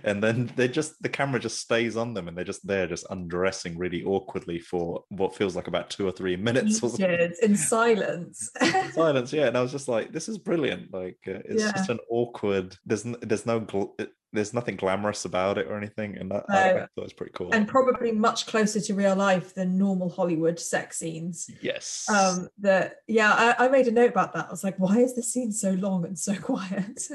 [0.05, 3.07] And then they just the camera just stays on them and they're just there just
[3.11, 7.07] undressing really awkwardly for what feels like about two or three minutes or something.
[7.07, 8.51] Kids in silence.
[8.93, 11.73] silence yeah and i was just like this is brilliant like uh, it's Yeah.
[11.73, 13.93] just an awkward there's there's no gl-
[14.37, 16.77] there's nothing glamorous about it or anything and that, I, No.
[16.77, 20.09] I thought it was pretty cool and probably much closer to real life than normal
[20.11, 21.51] Hollywood sex scenes.
[21.61, 24.47] yes Um, that yeah, I, I made a note about that.
[24.47, 27.03] I was like, why is this scene so long and so quiet?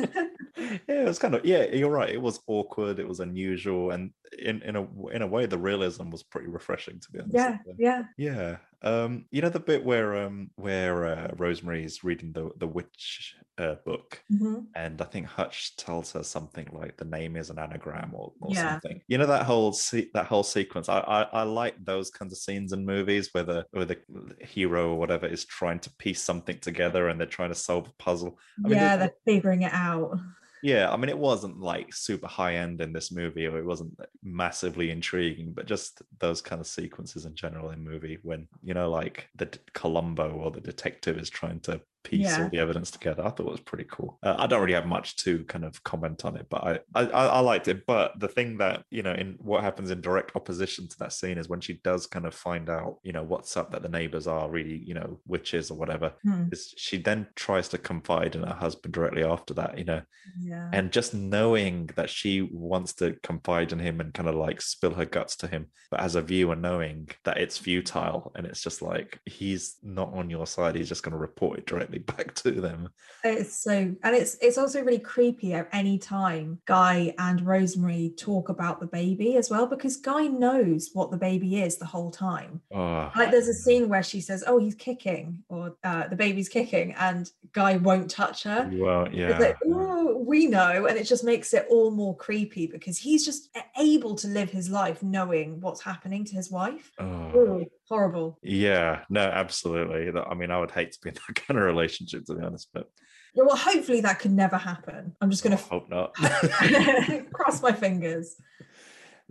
[0.57, 4.12] yeah it was kind of yeah you're right it was awkward it was unusual and
[4.39, 7.57] in in a in a way the realism was pretty refreshing to be honest yeah,
[7.77, 8.03] yeah.
[8.17, 13.36] yeah um you know the bit where um where uh, rosemary's reading the the witch
[13.58, 14.65] uh, book mhm.
[14.76, 18.50] and I think Hutch tells her something like the name is an anagram or, or
[18.54, 18.72] Yeah.
[18.72, 19.02] something.
[19.08, 20.89] You know that whole se- that whole sequence.
[20.89, 24.00] I, I I like those kinds of scenes in movies where the where the
[24.39, 27.94] hero or whatever is trying to piece something together and they're trying to solve a
[28.04, 28.39] puzzle.
[28.65, 30.17] I mean, yeah, they're figuring it out.
[30.63, 33.97] Yeah, I mean it wasn't like super high end in this movie or it wasn't
[34.24, 38.89] massively intriguing, but just those kind of sequences in general in movie when you know
[38.89, 42.44] like the Columbo or the detective is trying to piece Yeah.
[42.44, 43.22] all the evidence together.
[43.26, 44.18] I thought it was pretty cool.
[44.24, 47.04] Uh, I don't really have much to kind of comment on it, but I, I
[47.06, 47.86] I liked it.
[47.86, 51.38] But the thing that you know in what happens in direct opposition to that scene
[51.38, 54.28] is when she does kind of find out you know what's up that the neighbors
[54.28, 56.14] are really you know witches or whatever.
[56.24, 56.46] Hmm.
[56.52, 60.02] Is she then tries to confide in her husband directly after that, you know,
[60.40, 60.70] Yeah.
[60.74, 64.94] and just knowing that she wants to confide in him and kind of like spill
[64.94, 68.82] her guts to him but as a viewer knowing that it's futile and it's just
[68.82, 72.51] like he's not on your side he's just going to report it directly back to
[72.51, 72.89] them
[73.23, 78.49] It's so, and it's it's also really creepy at any time Guy and Rosemary talk
[78.49, 82.62] about the baby as well, because Guy knows what the baby is the whole time.
[82.71, 86.49] oh Like there's a scene where she says, "Oh, he's kicking," or uh, "The baby's
[86.49, 88.69] kicking," and Guy won't touch her.
[88.73, 92.67] well It's yeah like, "Ooh, we know, and it just makes it all more creepy
[92.67, 96.91] because he's just able to live his life knowing what's happening to his wife.
[96.99, 97.65] Oh.
[97.91, 98.39] Horrible.
[98.41, 102.23] yeah no absolutely i mean i would hate to be in that kind of relationship
[102.25, 102.89] to be honest but
[103.34, 105.15] Yeah, well, hopefully that could never happen.
[105.21, 106.13] I'm just going to oh, hope not
[107.34, 108.36] cross my fingers.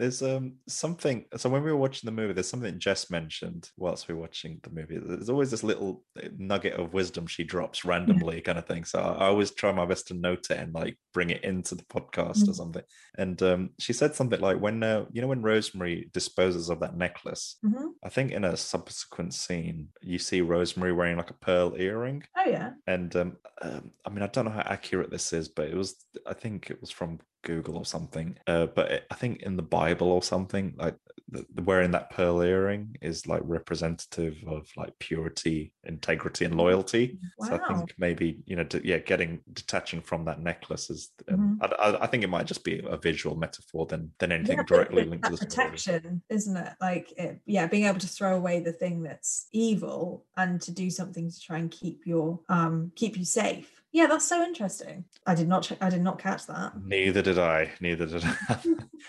[0.00, 1.26] There's um something.
[1.36, 4.58] So when we were watching the movie, there's something Jess mentioned whilst we were watching
[4.62, 4.98] the movie.
[4.98, 8.84] There's always this little uh, nugget of wisdom she drops randomly, kind of thing.
[8.84, 11.74] So I I always try my best to note it and like bring it into
[11.74, 12.54] the podcast or Mm.
[12.54, 12.82] something.
[13.18, 16.96] And um, she said something like, "When uh, you know when Rosemary disposes of that
[16.96, 17.90] necklace, Mhm.
[18.02, 22.48] I think in a subsequent scene you see Rosemary wearing like a pearl earring." Oh
[22.48, 22.70] yeah.
[22.86, 25.96] And um, um, I mean, I don't know how accurate this is, but it was,
[26.26, 28.36] I think it was from Google or something.
[28.46, 30.96] Uh, but it, I think in the Bible or something, like
[31.28, 37.18] the, the wearing that pearl earring is like representative of like purity, integrity, and loyalty.
[37.40, 41.10] So I think maybe you know, d- yeah, getting detaching from that necklace is.
[41.30, 41.64] Um, Mm-hmm.
[41.80, 45.04] I, I, think it might just be a visual metaphor than than anything Yeah, directly
[45.04, 45.48] linked to the story.
[45.48, 46.72] protection, isn't it?
[46.80, 50.90] Like, it, yeah, being able to throw away the thing that's evil and to do
[50.90, 53.79] something to try and keep your um keep you safe.
[53.92, 55.04] Yeah, that's so interesting.
[55.26, 55.64] I did not.
[55.64, 56.72] Ch- I did not catch that.
[56.84, 57.72] Neither did I.
[57.80, 58.58] Neither did I.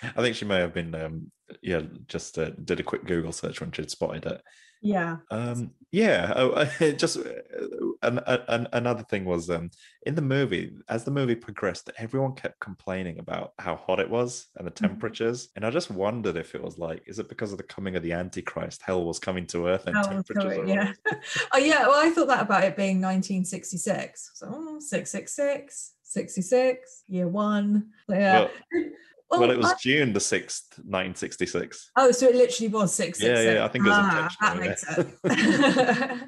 [0.03, 3.61] I think she may have been, um, yeah, just uh, did a quick Google search
[3.61, 4.41] when she'd spotted it.
[4.83, 5.17] Yeah.
[5.29, 6.65] Um, yeah, oh,
[6.97, 7.23] just uh,
[8.01, 9.69] an, an, another thing was um,
[10.07, 14.47] in the movie, as the movie progressed, everyone kept complaining about how hot it was
[14.55, 14.87] and the Mhm.
[14.87, 15.49] temperatures.
[15.55, 18.01] And I just wondered if it was like, is it because of the coming of
[18.01, 18.81] the Antichrist?
[18.83, 20.93] Hell was coming to Earth and Oh, temperatures sorry, yeah.
[21.53, 21.87] oh, yeah.
[21.87, 24.31] Well, I thought that about it being 1966.
[24.33, 27.89] So oh, 666, 66, year one.
[28.09, 28.33] Yeah.
[28.33, 28.51] Well,
[29.39, 31.91] well, it was I- June the 6th, 1966.
[31.95, 33.21] Oh, so it literally was six.
[33.21, 33.65] Yeah, yeah.
[33.65, 36.21] I think it was Ah, that intentional, makes sense.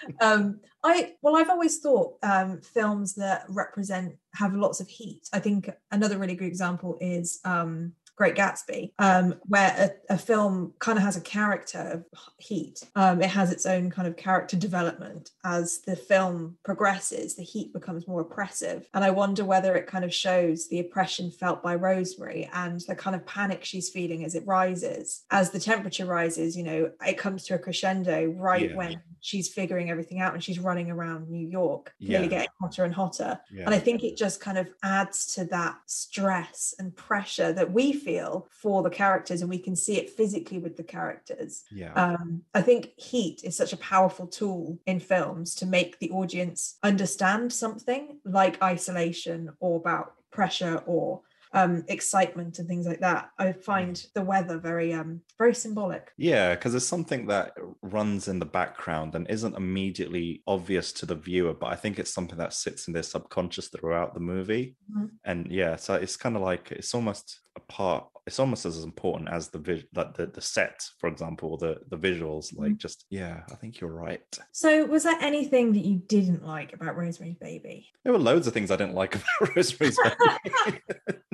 [0.20, 5.28] um, I well, I've always thought um, films that represent have lots of heat.
[5.32, 10.74] I think another really good example is um, Great Gatsby, um, where a, a film
[10.78, 12.04] kind of has a character of
[12.38, 12.82] heat.
[12.94, 17.34] Um, it has its own kind of character development as the film progresses.
[17.36, 21.30] The heat becomes more oppressive, and I wonder whether it kind of shows the oppression
[21.30, 25.24] felt by Rosemary and the kind of panic she's feeling as it rises.
[25.30, 28.76] As the temperature rises, you know, it comes to a crescendo right Yeah.
[28.76, 32.26] when she's figuring everything out and she's running around New York, Yeah.
[32.26, 33.40] getting hotter and hotter.
[33.52, 33.64] Yeah.
[33.66, 37.92] And I think it just kind of adds to that stress and pressure that we
[38.04, 41.64] feel for the characters, and we can see it physically with the characters.
[41.70, 41.92] yeah.
[41.94, 46.78] Um, I think heat is such a powerful tool in films to make the audience
[46.82, 51.20] understand something like isolation or about pressure or
[51.54, 53.30] um, excitement and things like that.
[53.38, 56.10] I find the weather very, um, very symbolic.
[56.16, 61.14] Yeah, because it's something that runs in the background and isn't immediately obvious to the
[61.14, 64.76] viewer, but I think it's something that sits in their subconscious throughout the movie.
[64.94, 65.10] Mhm.
[65.24, 68.06] And yeah, so it's kind of like it's almost a part.
[68.24, 71.98] It's almost as important as the vis- like the, the set, for example, the the
[71.98, 72.56] visuals.
[72.56, 74.22] Like just yeah, I think you're right.
[74.52, 77.88] So, was there anything that you didn't like about Rosemary's Baby?
[78.04, 80.78] There were loads of things I didn't like about Rosemary's Baby.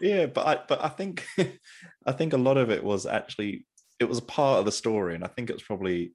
[0.00, 1.26] yeah, but I but I think
[2.06, 3.66] I think a lot of it was actually
[3.98, 6.12] it was a part of the story, and I think it's probably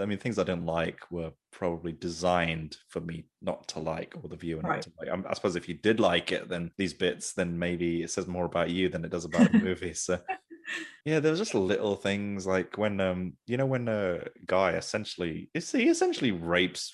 [0.00, 4.28] I mean things I didn't like were probably designed for me not to like or
[4.28, 4.82] the viewer not Right.
[4.82, 5.08] to like.
[5.08, 8.26] I, I suppose if you did like it, then these bits, then maybe it says
[8.26, 9.94] more about you than it does about the movie.
[9.94, 10.18] So
[11.04, 15.50] yeah, there was just little things like when um you know when a guy essentially
[15.54, 16.92] is he essentially rapes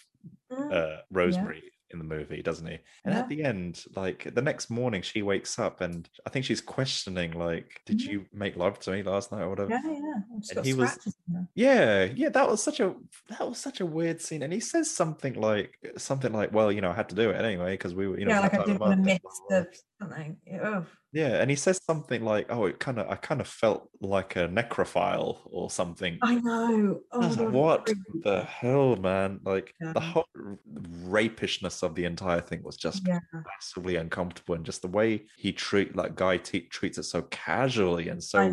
[0.50, 1.62] Mm, uh, Rosemary
[1.94, 2.78] in the movie, doesn't he?
[3.04, 3.20] And Yeah.
[3.20, 7.32] at the end, like the next morning, she wakes up and I think she's questioning,
[7.32, 8.08] like, "Did Mhm.
[8.08, 10.56] you make love to me last night or whatever?" yeah, yeah.
[10.56, 11.48] And he was- in.
[11.54, 12.94] Yeah, yeah, that was such a
[13.30, 14.42] that was such a weird scene.
[14.42, 17.36] And he says something like something like, "Well, you know, I had to do it
[17.40, 19.06] anyway because we were, you know, yeah, like I outside the didn't want to month
[19.06, 20.60] miss and blah, blah, blah." the something.
[20.62, 23.88] Oh, Yeah, and he says something like, "Oh, it kind of, I kind of felt
[24.00, 27.02] like a necrophile or something." I know.
[27.12, 27.92] Oh, I like, what
[28.24, 29.40] the hell, man?
[29.44, 30.26] Like the whole
[30.66, 33.20] rapishness of the entire thing was just Yeah.
[33.32, 38.08] massively uncomfortable, and just the way he treat like guy te- treats it so casually
[38.08, 38.48] and I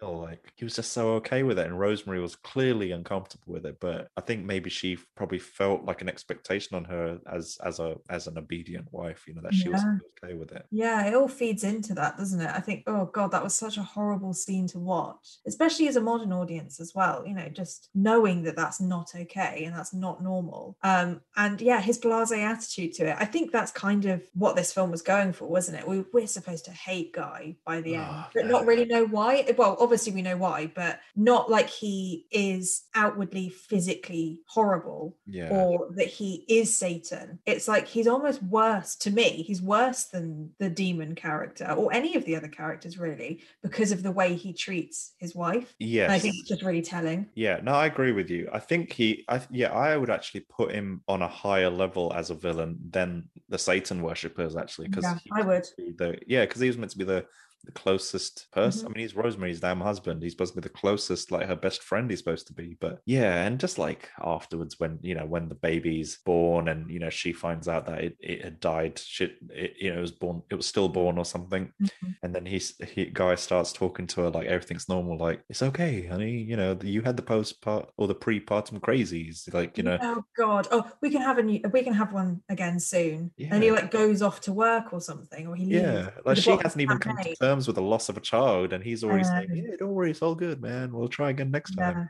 [0.00, 3.66] so like he was just so okay with it, and Rosemary was clearly uncomfortable with
[3.66, 3.78] it.
[3.80, 7.96] But I think maybe she probably felt like an expectation on her as as a
[8.08, 9.84] as an obedient wife, you know, that she was
[10.24, 10.64] okay with it.
[10.70, 12.50] Yeah, it all feeds into that, doesn't it?
[12.54, 16.00] I think, oh God, that was such a horrible scene to watch, especially as a
[16.00, 17.24] modern audience as well.
[17.26, 20.76] You know, just knowing that that's not okay and that's not normal.
[20.82, 23.16] Um, and yeah, his blasé attitude to it.
[23.18, 25.86] I think that's kind of what this film was going for, wasn't it?
[25.88, 29.46] We, we're supposed to hate Guy by the end, Oh, but not really know why.
[29.56, 35.48] Well, obviously we know why, but not like he is outwardly physically horrible Yeah.
[35.50, 37.38] or that he is Satan.
[37.46, 39.42] It's like he's almost worse to me.
[39.46, 44.02] He's worse than the demon character or any of the other characters, really, because of
[44.02, 45.74] the way he treats his wife.
[45.78, 46.04] yes.
[46.04, 47.28] And I think it's just really telling.
[47.34, 48.48] Yeah, no, I agree with you.
[48.52, 52.28] I think he, I yeah, I would actually put him on a higher level as
[52.28, 55.66] a villain than the Satan worshippers, actually, because Yeah, I would.
[55.96, 57.24] the yeah, because he was meant to be the
[57.64, 58.82] the closest person.
[58.82, 58.86] Mhm.
[58.86, 60.22] I mean, he's Rosemary's damn husband.
[60.22, 62.08] He's supposed to be the closest, like her best friend.
[62.10, 65.54] He's supposed to be, but yeah, and just like afterwards, when you know when the
[65.54, 69.74] baby's born, and you know she finds out that it, it had died, shit, it,
[69.78, 72.16] you know, it was born, it was stillborn or something, Mhm.
[72.22, 76.06] and then he's he guy starts talking to her like everything's normal, like it's okay,
[76.06, 76.38] honey.
[76.42, 79.98] You know, you had the postpart or the pre-partum crazies, like you know.
[80.00, 80.66] Oh God!
[80.70, 81.60] Oh, we can have a new.
[81.72, 83.30] We can have one again soon.
[83.38, 85.82] And he like goes off to work or something, or he leaves.
[85.82, 87.34] Yeah, like she hasn't even come to.
[87.50, 90.22] Terms with the loss of a child, and he's already saying, "Yeah, don't worry, it's
[90.22, 90.92] all good, man.
[90.92, 92.08] We'll try again next time."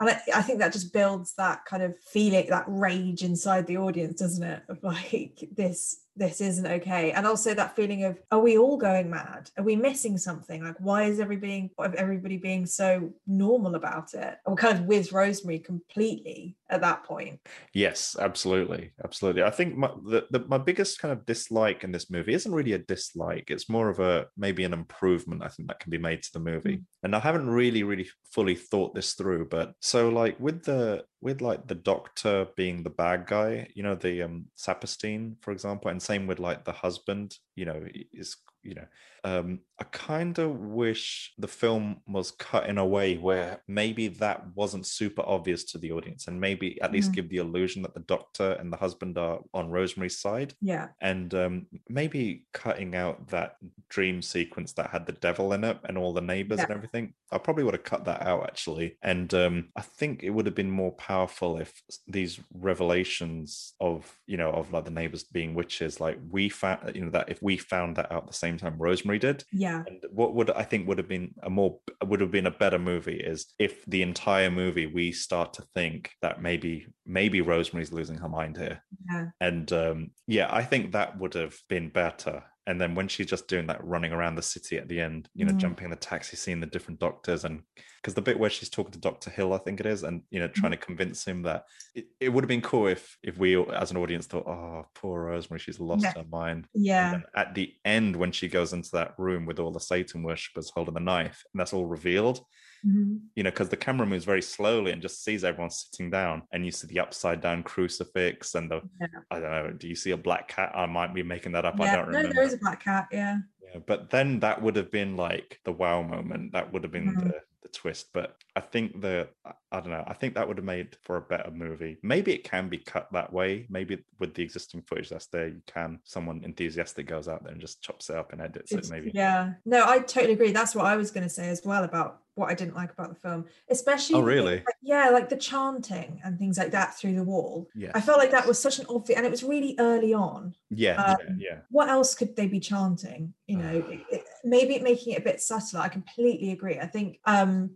[0.00, 3.76] And I, I think that just builds that kind of feeling, that rage inside the
[3.76, 4.62] audience, doesn't it?
[4.68, 7.12] Of like this, this isn't okay.
[7.12, 9.50] And also that feeling of, are we all going mad?
[9.56, 10.62] Are we missing something?
[10.62, 14.36] Like, why is everybody, being everybody being so normal about it?
[14.44, 17.40] And we're kind of with Rosemary completely at that point.
[17.74, 19.42] Yes, absolutely, absolutely.
[19.42, 22.72] I think my the, the my biggest kind of dislike in this movie isn't really
[22.72, 23.50] a dislike.
[23.50, 25.42] It's more of a maybe an improvement.
[25.42, 26.78] I think that can be made to the movie.
[26.78, 26.84] Mm.
[27.04, 29.48] And I haven't really, really fully thought this through.
[29.48, 33.94] But so like with the with like the doctor being the bad guy, you know,
[33.94, 38.74] the um Sapirstein, for example, and same with like the husband, you know, is you
[38.74, 38.86] know
[39.24, 44.44] um i kind of wish the film was cut in a way where maybe that
[44.56, 47.14] wasn't super obvious to the audience and maybe at least Mm.
[47.14, 50.88] give the illusion that the doctor and the husband are on rosemary's side Yeah.
[51.00, 53.56] and um maybe cutting out that
[53.88, 56.64] dream sequence that had the devil in it and all the neighbors Yeah.
[56.64, 57.14] and everything.
[57.30, 58.98] I probably would have cut that out actually.
[59.02, 61.72] And um, I think it would have been more powerful if
[62.06, 67.04] these revelations of, you know, of like the neighbors being witches, like we found, you
[67.04, 69.84] know, that if we found that out at the same time Rosemary did, Yeah.
[69.86, 72.78] and what would I think would have been a more would have been a better
[72.78, 78.18] movie is if the entire movie we start to think that maybe maybe Rosemary's losing
[78.18, 78.82] her mind here.
[79.10, 79.26] Yeah.
[79.40, 82.44] And um yeah, I think that would have been better.
[82.66, 85.44] And then when she's just doing that running around the city at the end, you
[85.44, 85.58] know, Mm.
[85.58, 87.62] jumping the taxi, seeing the different doctors and
[88.00, 89.30] because the bit where she's talking to Dr.
[89.30, 92.28] Hill, I think it is, and you know, trying to convince him that it, it
[92.28, 95.80] would have been cool if if we as an audience thought, oh, poor Rosemary, she's
[95.80, 96.12] lost Yeah.
[96.14, 96.66] her mind.
[96.74, 97.20] Yeah.
[97.36, 100.94] At the end, when she goes into that room with all the Satan worshippers holding
[100.94, 102.44] the knife, and that's all revealed,
[102.86, 103.20] Mhm.
[103.36, 106.64] you know, because the camera moves very slowly and just sees everyone sitting down, and
[106.64, 109.06] you see the upside down crucifix and the Yeah.
[109.30, 110.72] I don't know, do you see a black cat?
[110.74, 111.80] I might be making that up.
[111.80, 112.34] I don't No, remember.
[112.34, 113.08] there is a black cat.
[113.12, 113.38] Yeah.
[113.62, 116.52] Yeah, but then that would have been like the wow moment.
[116.52, 117.24] That would have been Mhm.
[117.24, 118.12] the, the twist.
[118.12, 120.04] But I think the I- don't know.
[120.06, 121.96] I think that would have made for a better movie.
[122.02, 123.66] Maybe it can be cut that way.
[123.70, 125.98] Maybe with the existing footage that's there, you can.
[126.04, 128.90] Someone enthusiastic goes out there and just chops it up and edits it.
[128.90, 129.10] Maybe.
[129.14, 129.54] Yeah.
[129.64, 130.52] No, I totally agree.
[130.52, 133.08] That's what I was going to say as well about what I didn't like about
[133.14, 134.16] the film, especially.
[134.16, 134.56] Oh, really?
[134.56, 137.68] like- yeah, like the chanting and things like that through the wall.
[137.74, 137.92] Yeah.
[137.94, 140.54] I felt like that was such an obvious, and it was really early on.
[140.70, 141.02] Yeah.
[141.02, 141.48] um, yeah.
[141.50, 141.58] Yeah.
[141.70, 143.32] What else could they be chanting?
[143.46, 145.80] You know, it- it- maybe making it a bit subtler.
[145.80, 146.78] I completely agree.
[146.78, 147.70] I think um,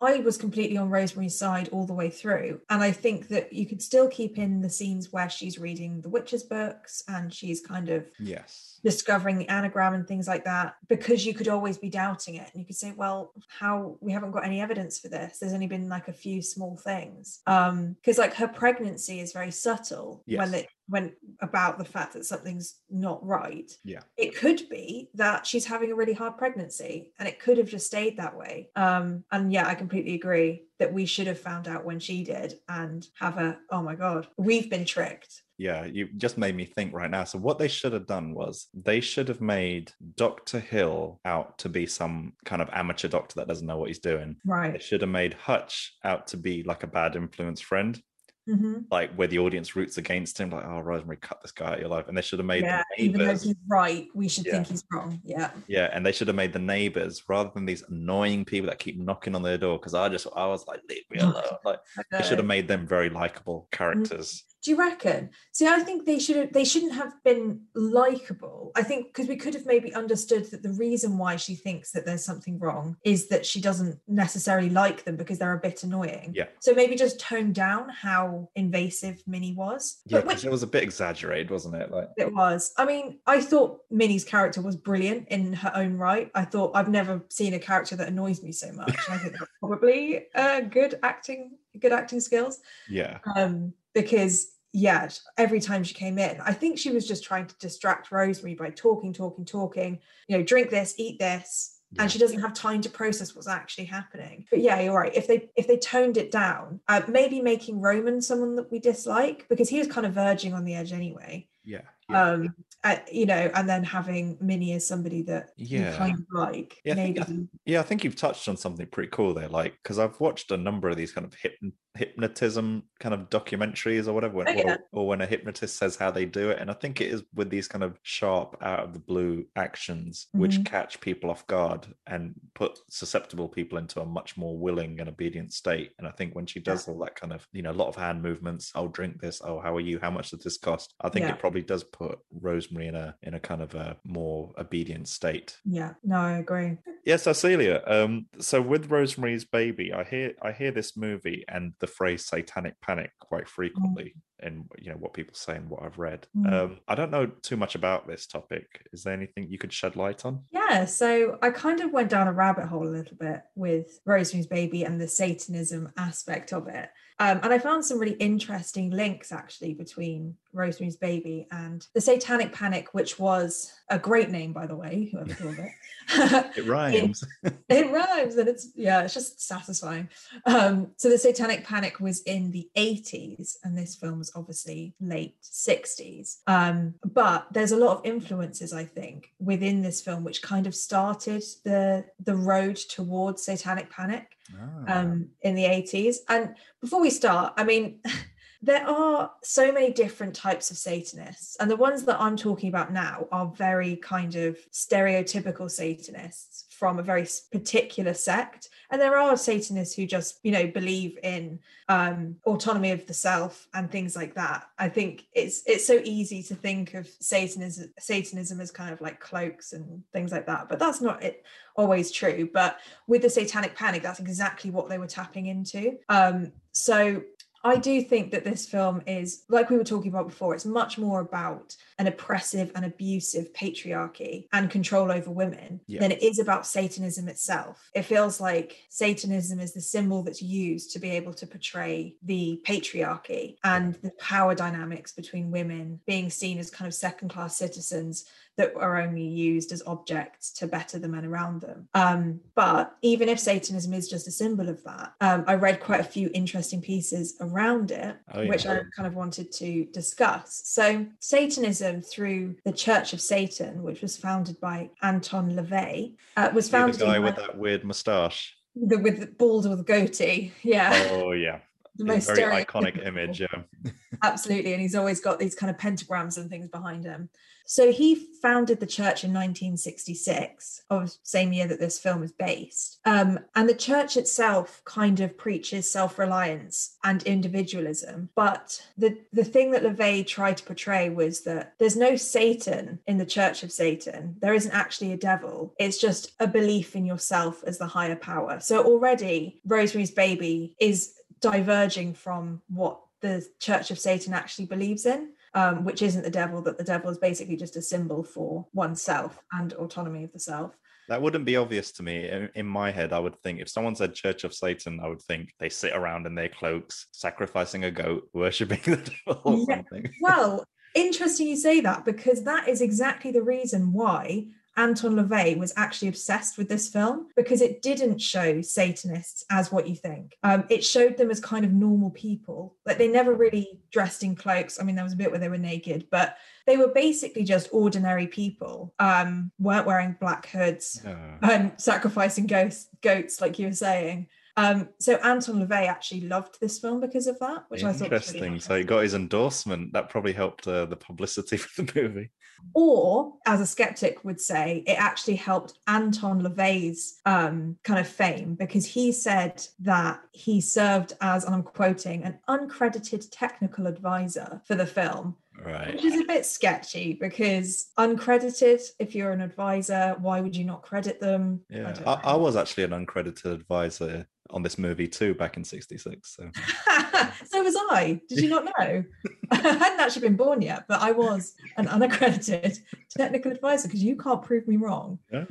[0.00, 2.60] I was completely on Rosemary's side all the way through.
[2.70, 6.08] And I think that you could still keep in the scenes where she's reading the
[6.08, 8.71] witches' books and she's kind of Yes.
[8.82, 12.48] Discovering the anagram and things like that because you could always be doubting it.
[12.52, 15.38] And you could say well how we haven't got any evidence for this.
[15.38, 17.40] There's only been like a few small things.
[17.46, 22.26] Um because like her pregnancy is very subtle when it when about the fact that
[22.26, 23.70] something's not right.
[23.84, 24.00] Yeah.
[24.16, 27.86] it could be that she's having a really hard pregnancy and it could have just
[27.86, 28.70] stayed that way.
[28.76, 32.54] Um and yeah i completely agree that we should have found out when she did
[32.68, 36.92] and have a oh my god we've been tricked Yeah, you just made me think
[36.92, 37.24] right now.
[37.24, 40.58] So what they should have done was they should have made Dr.
[40.58, 44.36] Hill out to be some kind of amateur doctor that doesn't know what he's doing.
[44.44, 44.72] Right.
[44.72, 48.00] They should have made Hutch out to be like a bad influence friend,
[48.48, 51.74] hmm like where the audience roots against him, like, oh, Rosemary, cut this guy out
[51.74, 52.08] of your life.
[52.08, 54.54] And they should have made yeah the even though he's right we should Yeah.
[54.54, 57.84] think he's wrong yeah Yeah, and they should have made the neighbors rather than these
[57.88, 59.78] annoying people that keep knocking on their door.
[59.78, 61.44] Because I just, I was like, leave me alone.
[61.64, 61.78] Like,
[62.10, 64.44] they should have made them very likable characters.
[64.62, 65.30] Do you reckon?
[65.52, 68.72] See, I think they should have, they shouldn't have been likable.
[68.76, 72.06] I think because we could have maybe understood that the reason why she thinks that
[72.06, 76.32] there's something wrong is that she doesn't necessarily like them because they're a bit annoying.
[76.34, 76.46] Yeah.
[76.60, 80.00] So maybe just tone down how invasive Minnie was.
[80.06, 81.90] Yeah, But which it was a bit exaggerated, wasn't it?
[81.90, 82.72] Like, it was.
[82.78, 86.30] I mean, I thought Minnie's character was brilliant in her own right.
[86.34, 88.96] I thought I've never seen a character that annoys me so much.
[89.08, 95.60] I think that's probably uh, good acting, good acting skills yeah, um because yeah every
[95.60, 99.12] time she came in i think she was just trying to distract rosemary by talking
[99.12, 102.02] talking talking you know drink this eat this Yeah.
[102.02, 105.26] and she doesn't have time to process what's actually happening but yeah you're right if
[105.26, 109.68] they if they toned it down uh, maybe making roman someone that we dislike because
[109.68, 112.22] he was kind of verging on the edge anyway yeah, yeah.
[112.30, 115.92] um uh, you know and then having minnie as somebody that Yeah.
[115.92, 119.10] you kind of like Yeah, I think- Yeah, I think you've touched on something pretty
[119.12, 119.46] cool there.
[119.48, 124.06] Like, because I've watched a number of these kind of hyp- hypnotism kind of documentaries
[124.06, 124.76] or whatever, when, Oh, yeah.
[124.92, 126.58] or, or when a hypnotist says how they do it.
[126.60, 130.28] And I think it is with these kind of sharp, out of the blue actions,
[130.32, 130.66] which Mhm.
[130.66, 135.52] catch people off guard and put susceptible people into a much more willing and obedient
[135.52, 135.92] state.
[135.98, 137.96] And I think when she does all that kind of, you know, a lot of
[137.96, 139.40] hand movements, I'll drink this.
[139.44, 139.98] Oh, how are you?
[139.98, 140.94] How much does this cost?
[141.00, 141.32] I think Yeah.
[141.34, 145.58] it probably does put Rosemary in a in a kind of a more obedient state.
[145.64, 147.82] yeah no i agree Yes, Cecilia.
[147.84, 152.80] Um, so with Rosemary's Baby, I hear I hear this movie and the phrase "satanic
[152.80, 156.26] panic" quite frequently, in you know what people say and what I've read.
[156.34, 156.52] Mm.
[156.52, 158.64] Um, I don't know too much about this topic.
[158.92, 160.44] Is there anything you could shed light on?
[160.52, 164.46] Yeah, so I kind of went down a rabbit hole a little bit with Rosemary's
[164.46, 166.88] Baby and the Satanism aspect of it.
[167.22, 172.52] Um, and I found some really interesting links actually between Rosemary's Baby and the Satanic
[172.52, 175.70] Panic, which was a great name, by the way, whoever thought it.
[176.56, 177.22] It rhymes.
[177.68, 180.08] it rhymes and it's yeah it's just satisfying
[180.46, 185.36] um so the satanic panic was in the 80s and this film was obviously late
[185.42, 190.66] 60s um but there's a lot of influences i think within this film which kind
[190.66, 197.00] of started the the road towards satanic panic Ah, um in the 80s and before
[197.00, 198.00] we start i mean
[198.62, 202.92] there are so many different types of Satanists, and the ones that I'm talking about
[202.92, 208.68] now are very kind of stereotypical Satanists from a very particular sect.
[208.90, 213.68] And there are Satanists who just, you know, believe in um, autonomy of the self
[213.72, 214.64] and things like that.
[214.80, 219.20] I think it's it's so easy to think of Satanism Satanism as kind of like
[219.20, 221.44] cloaks and things like that, but that's not it
[221.76, 222.50] always true.
[222.52, 225.98] But with the Satanic Panic, that's exactly what they were tapping into.
[226.08, 227.22] Um, so
[227.64, 230.98] I do think that this film is, like we were talking about before, it's much
[230.98, 236.00] more about an oppressive and abusive patriarchy and control over women yeah.
[236.00, 237.88] than it is about Satanism itself.
[237.94, 242.60] It feels like Satanism is the symbol that's used to be able to portray the
[242.66, 248.24] patriarchy and the power dynamics between women being seen as kind of second class citizens
[248.56, 251.88] that are only used as objects to better the men around them.
[251.94, 256.00] Um, but even if Satanism is just a symbol of that, um, I read quite
[256.00, 258.48] a few interesting pieces around it, oh, yeah.
[258.48, 260.62] which I kind of wanted to discuss.
[260.64, 266.68] So, Satanism through the Church of Satan, which was founded by Anton LaVey, uh, was
[266.68, 267.00] founded.
[267.00, 268.54] The guy with that weird moustache.
[268.74, 271.08] The, with the bald with goatee, yeah.
[271.10, 271.58] Oh yeah
[271.96, 273.40] the most very iconic image.
[273.40, 273.92] Yeah.
[274.22, 274.72] Absolutely.
[274.72, 277.28] And he's always got these kind of pentagrams and things behind him.
[277.64, 282.98] So he founded the church in 1966, of same year that this film is based.
[283.04, 288.30] Um, and the church itself kind of preaches self-reliance and individualism.
[288.34, 293.18] But the, the thing that LaVey tried to portray was that there's no Satan in
[293.18, 294.36] the church of Satan.
[294.40, 295.74] There isn't actually a devil.
[295.78, 298.60] It's just a belief in yourself as the higher power.
[298.60, 305.30] So already Rosemary's Baby is diverging from what the Church of Satan actually believes in.
[305.54, 309.38] Um, which isn't the devil, that the devil is basically just a symbol for oneself
[309.52, 310.74] and autonomy of the self.
[311.08, 312.26] That wouldn't be obvious to me.
[312.28, 315.20] In, in, my head, I would think if someone said Church of Satan, I would
[315.20, 318.96] think they sit around in their cloaks, sacrificing a goat, worshipping the
[319.26, 319.76] devil or yeah.
[319.76, 320.10] something.
[320.22, 320.64] Well,
[320.94, 324.46] interesting you say that because that is exactly the reason why
[324.76, 329.86] Anton LaVey was actually obsessed with this film because it didn't show Satanists as what
[329.86, 330.36] you think.
[330.42, 332.76] Um, it showed them as kind of normal people.
[332.86, 334.80] Like they never really dressed in cloaks.
[334.80, 337.68] I mean, there was a bit where they were naked, but they were basically just
[337.72, 338.94] ordinary people.
[338.98, 341.02] Um, weren't wearing black hoods
[341.42, 344.28] and sacrificing ghosts, goats, like you were saying.
[344.56, 348.34] Um, so Anton LaVey actually loved this film because of that, which I thought interesting.
[348.34, 348.68] Really interesting.
[348.68, 349.92] So he got his endorsement.
[349.94, 352.30] That probably helped uh, the publicity for the movie.
[352.74, 358.54] Or, as a skeptic would say, it actually helped Anton LaVey's um, kind of fame
[358.54, 364.74] because he said that he served as, and I'm quoting, an uncredited technical advisor for
[364.74, 365.94] the film Right.
[365.94, 370.82] Which is a bit sketchy because uncredited, if you're an advisor, why would you not
[370.82, 371.60] credit them?
[371.68, 375.64] Yeah, I, I, I was actually an uncredited advisor on this movie too back in
[375.64, 376.36] 66.
[376.36, 376.50] So,
[377.44, 378.20] so was I.
[378.28, 379.04] Did you not know?
[379.50, 382.78] I hadn't actually been born yet, but I was an unaccredited
[383.16, 385.18] technical advisor because you can't prove me wrong.
[385.30, 385.44] Yeah.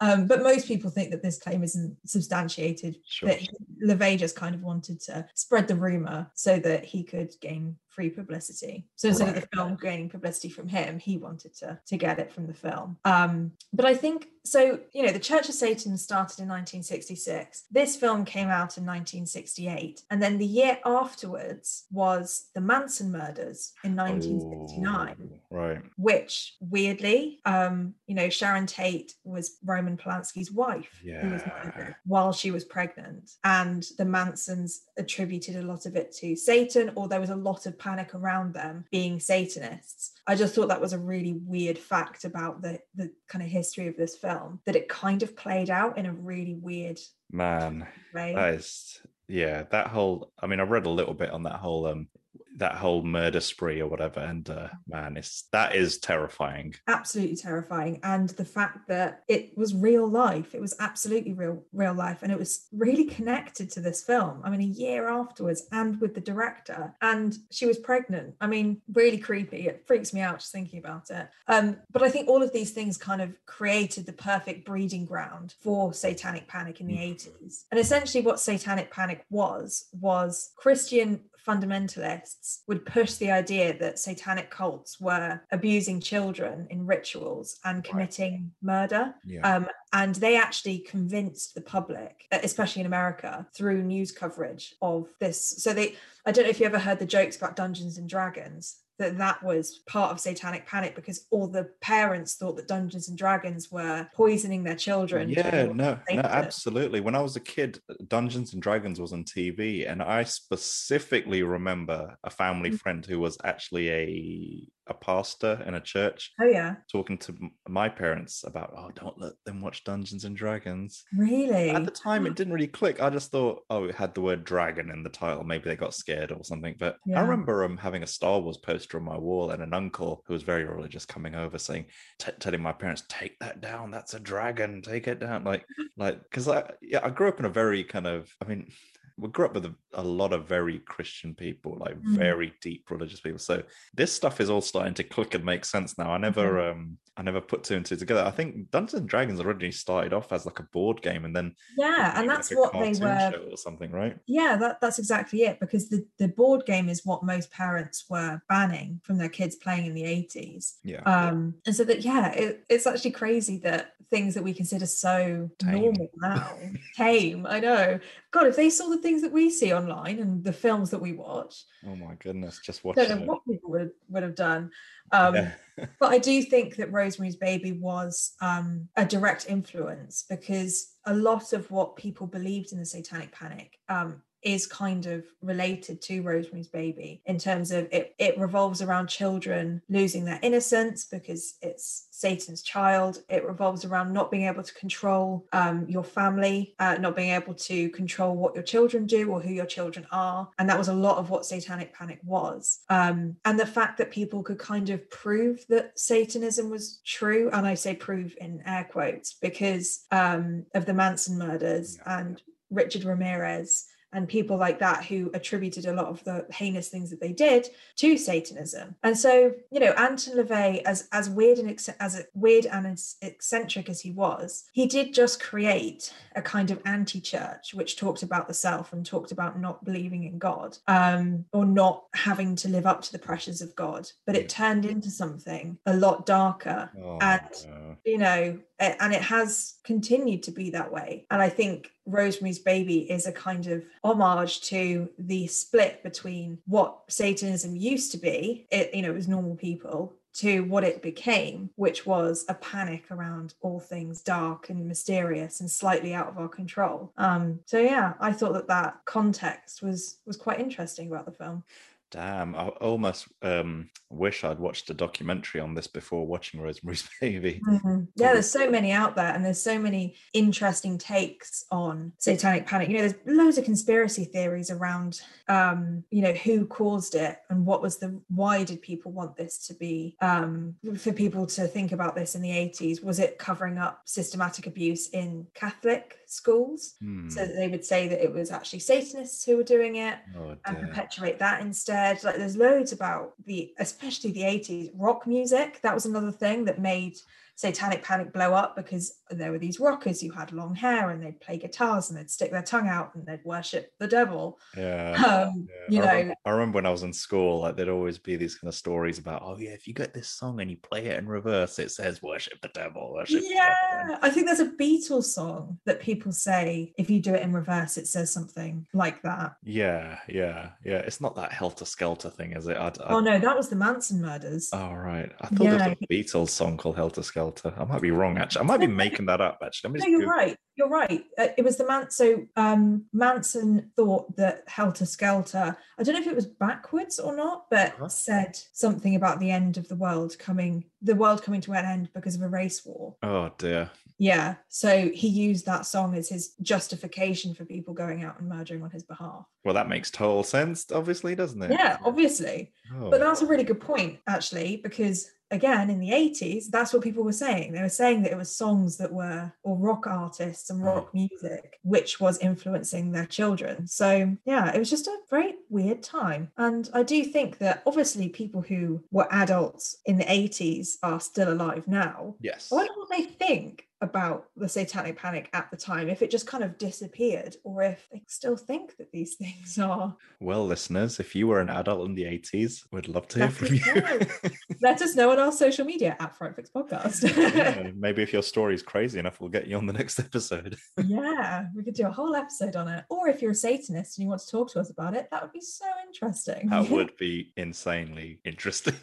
[0.00, 2.96] Um, but most people think that this claim isn't substantiated.
[3.06, 3.28] Sure.
[3.28, 3.40] That
[3.82, 8.10] LaVey just kind of wanted to spread the rumor so that he could gain free
[8.10, 8.86] publicity.
[8.96, 9.36] So instead right.
[9.36, 12.54] of the film gaining publicity from him, he wanted to to get it from the
[12.54, 12.98] film.
[13.04, 14.80] Um, but I think so.
[14.92, 17.64] You know, the Church of Satan started in 1966.
[17.70, 23.72] This film came out in 1968, and then the year afterwards was the Manson murders
[23.84, 25.16] in 1969.
[25.20, 25.82] Oh, right.
[25.96, 31.20] Which weirdly, um, you know, Sharon Tate was Roman Polanski's wife, yeah.
[31.22, 36.12] who was murdered while she was pregnant, and the Mansons attributed a lot of it
[36.16, 40.12] to Satan, or there was a lot of panic around them being Satanists.
[40.26, 43.86] I just thought that was a really weird fact about the the kind of history
[43.86, 46.98] of this film that it kind of played out in a really weird
[47.30, 47.86] man.
[48.14, 48.34] Way.
[48.34, 51.86] That is yeah, that whole I mean I read a little bit on that whole
[51.86, 52.08] um
[52.56, 56.74] that whole murder spree or whatever and uh, man it's that is terrifying.
[56.86, 61.94] Absolutely terrifying and the fact that it was real life it was absolutely real real
[61.94, 64.40] life and it was really connected to this film.
[64.44, 68.34] I mean a year afterwards and with the director and she was pregnant.
[68.40, 71.28] I mean really creepy it freaks me out just thinking about it.
[71.48, 75.54] Um, but i think all of these things kind of created the perfect breeding ground
[75.60, 77.64] for satanic panic in the 80s mm.
[77.70, 84.50] and essentially what satanic panic was was christian fundamentalists would push the idea that satanic
[84.50, 88.80] cults were abusing children in rituals and committing right.
[88.90, 89.14] murder.
[89.24, 89.56] Yeah.
[89.56, 95.62] Um, and they actually convinced the public, especially in America, through news coverage of this.
[95.62, 98.76] So they, I don't know if you ever heard the jokes about Dungeons and Dragons
[98.98, 103.18] that that was part of satanic panic because all the parents thought that Dungeons and
[103.18, 105.28] Dragons were poisoning their children.
[105.30, 107.00] Yeah, no, no, absolutely.
[107.00, 112.16] When I was a kid, Dungeons and Dragons was on TV, and I specifically remember
[112.22, 112.78] a family Mm.
[112.78, 117.34] friend who was actually a a pastor in a church Oh yeah, talking to
[117.68, 121.04] my parents about, oh, don't let them watch Dungeons and Dragons.
[121.16, 121.70] really?
[121.70, 123.00] At the time, it didn't really click.
[123.02, 125.44] I just thought, oh, it had the word dragon in the title.
[125.44, 126.74] Maybe they got scared or something.
[126.78, 127.18] But Yeah.
[127.18, 130.34] I remember um, having a Star Wars poster on my wall and an uncle who
[130.34, 131.86] was very religious coming over saying,
[132.18, 133.90] t- telling my parents, take that down.
[133.90, 134.82] That's a dragon.
[134.82, 135.44] Take it down.
[135.44, 135.64] Like,
[135.96, 138.70] like, because I, yeah, I grew up in a very kind of, I mean,
[139.16, 142.16] we grew up with a, a lot of very Christian people, like Mm.
[142.16, 143.38] very deep religious people.
[143.38, 143.62] So
[143.94, 146.10] this stuff is all starting to click and make sense now.
[146.10, 148.24] I never, um, I never put two and two together.
[148.24, 151.54] I think Dungeons and Dragons originally started off as like a board game, and then
[151.78, 153.32] yeah, and that's like what they were.
[153.50, 154.18] or something, right?
[154.26, 155.60] Yeah, that, that's exactly it.
[155.60, 159.86] Because the, the board game is what most parents were banning from their kids playing
[159.86, 160.74] in the 80s.
[160.82, 161.02] Yeah.
[161.02, 165.50] Um, and so that yeah, it, it's actually crazy that things that we consider so
[165.58, 165.80] Tame.
[165.80, 166.56] normal now,
[166.96, 167.46] tame.
[167.48, 167.98] I know.
[168.30, 171.12] God, if they saw the things that we see online and the films that we
[171.12, 173.28] watch, oh my goodness, just watching don't know it.
[173.28, 174.70] what people would would have done.
[175.12, 175.50] Um, yeah.
[175.98, 181.52] but I do think that Rosemary's Baby was um, a direct influence because a lot
[181.52, 186.68] of what people believed in the Satanic Panic um, is kind of related to Rosemary's
[186.68, 192.62] Baby in terms of it, it revolves around children losing their innocence because it's Satan's
[192.62, 193.18] child.
[193.28, 197.54] It revolves around not being able to control um, your family, uh, not being able
[197.54, 200.48] to control what your children do or who your children are.
[200.58, 202.80] And that was a lot of what Satanic Panic was.
[202.88, 207.66] Um, and the fact that people could kind of prove that Satanism was true, and
[207.66, 212.20] I say prove in air quotes because um, of the Manson murders Yeah.
[212.20, 217.10] and Richard Ramirez and people like that who attributed a lot of the heinous things
[217.10, 218.94] that they did to Satanism.
[219.02, 223.16] And so, you know, Anton LaVey, as as weird and ex- as weird and as
[223.22, 228.48] eccentric as he was, he did just create a kind of anti-church which talked about
[228.48, 232.86] the self and talked about not believing in God, um, or not having to live
[232.86, 234.08] up to the pressures of God.
[234.26, 237.96] But it turned into something a lot darker Oh, and no.
[238.04, 241.26] you know, and it has continued to be that way.
[241.30, 247.00] And I think Rosemary's Baby is a kind of homage to the split between what
[247.08, 251.70] Satanism used to be, it, you know, it was normal people, to what it became,
[251.76, 256.48] which was a panic around all things dark and mysterious and slightly out of our
[256.48, 257.12] control.
[257.16, 261.62] Um, so yeah, I thought that that context was was quite interesting about the film.
[262.10, 267.60] Damn, I almost um, wish I'd watched a documentary on this before watching Rosemary's Baby.
[267.66, 268.06] Mhm.
[268.14, 272.88] Yeah, there's so many out there, and there's so many interesting takes on satanic panic.
[272.88, 277.66] You know, there's loads of conspiracy theories around, um, you know, who caused it and
[277.66, 281.90] what was the why did people want this to be um, for people to think
[281.90, 283.02] about this in the 80s?
[283.02, 286.94] Was it covering up systematic abuse in Catholic schools?
[287.00, 287.28] Hmm.
[287.28, 290.54] So that they would say that it was actually Satanists who were doing it Oh,
[290.64, 292.03] and perpetuate that instead.
[292.12, 295.80] Like there's loads about the, especially the 80s rock music.
[295.82, 297.16] That was another thing that made
[297.56, 301.40] Satanic Panic blow up because there were these rockers who had long hair and they'd
[301.40, 304.58] play guitars and they'd stick their tongue out and they'd worship the devil.
[304.76, 305.12] Yeah.
[305.24, 307.88] Um, Yeah, you I, know, remember, I remember when I was in school, like there'd
[307.88, 310.70] always be these kind of stories about, oh yeah, if you get this song and
[310.70, 314.30] you play it in reverse, it says worship the devil, worship the devil." yeah, I
[314.30, 318.06] think there's a Beatles song that people say if you do it in reverse, it
[318.06, 319.54] says something like that.
[319.62, 320.98] Yeah, yeah, yeah.
[320.98, 322.76] It's not that helter skelter thing, is it?
[322.76, 324.70] I'd, Oh I'd, no, that was the Manson murders.
[324.72, 325.30] oh right.
[325.40, 327.43] I thought there was a Beatles song called Helter Skelter.
[327.76, 328.62] I might be wrong actually.
[328.62, 329.98] I might be making that up actually.
[330.00, 330.56] No, you're Google- right.
[330.76, 331.24] You're right.
[331.38, 332.10] Uh, it was the man.
[332.10, 335.76] So um, Manson thought that Helter Skelter.
[335.98, 338.08] I don't know if it was backwards or not, but Uh-huh.
[338.08, 342.10] said something about the end of the world coming, the world coming to an end
[342.14, 343.14] because of a race war.
[343.22, 343.90] Oh dear.
[344.18, 344.56] Yeah.
[344.68, 348.90] So he used that song as his justification for people going out and murdering on
[348.90, 349.44] his behalf.
[349.64, 351.70] Well, that makes total sense, obviously, doesn't it?
[351.72, 352.72] Yeah, obviously.
[352.94, 357.02] Oh, But that's a really good point, actually, because again, in the 80s, that's what
[357.02, 357.72] people were saying.
[357.72, 361.28] They were saying that it was songs that were, or rock artists and rock mm.
[361.30, 363.86] music, which was influencing their children.
[363.86, 366.50] So, yeah, it was just a very weird time.
[366.58, 371.52] And I do think that obviously people who were adults in the 80s are still
[371.52, 372.36] alive now.
[372.40, 372.70] yes.
[372.72, 376.46] I wonder what they think about the satanic panic at the time, if it just
[376.46, 380.16] kind of disappeared, or if they still think that these things are.
[380.40, 384.28] Well, listeners, if you were an adult in the 80s, we'd love to hear Let
[384.28, 384.50] from you.
[384.82, 387.36] Let us know on our social media at Frightfix Podcast.
[387.36, 390.76] Yeah, maybe if your story is crazy enough, we'll get you on the next episode.
[391.04, 393.04] yeah, we could do a whole episode on it.
[393.08, 395.42] Or if you're a Satanist and you want to talk to us about it, that
[395.42, 396.68] would be so interesting.
[396.68, 398.94] That would be insanely interesting.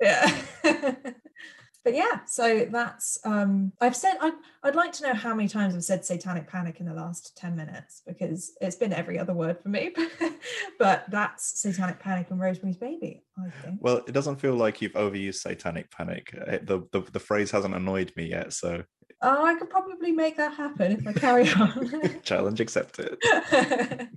[0.00, 0.40] yeah.
[1.84, 4.32] But yeah, so that's um I've said I'd,
[4.62, 7.54] I'd like to know how many times I've said satanic panic in the last 10
[7.54, 9.94] minutes because it's been every other word for me.
[10.78, 13.78] but that's satanic panic and Rosemary's baby, I think.
[13.80, 16.30] well, it doesn't feel like you've overused satanic panic.
[16.32, 18.82] The, the, the phrase hasn't annoyed me yet, so
[19.22, 22.20] Oh, I could probably make that happen if I carry on.
[22.22, 23.16] challenge accepted.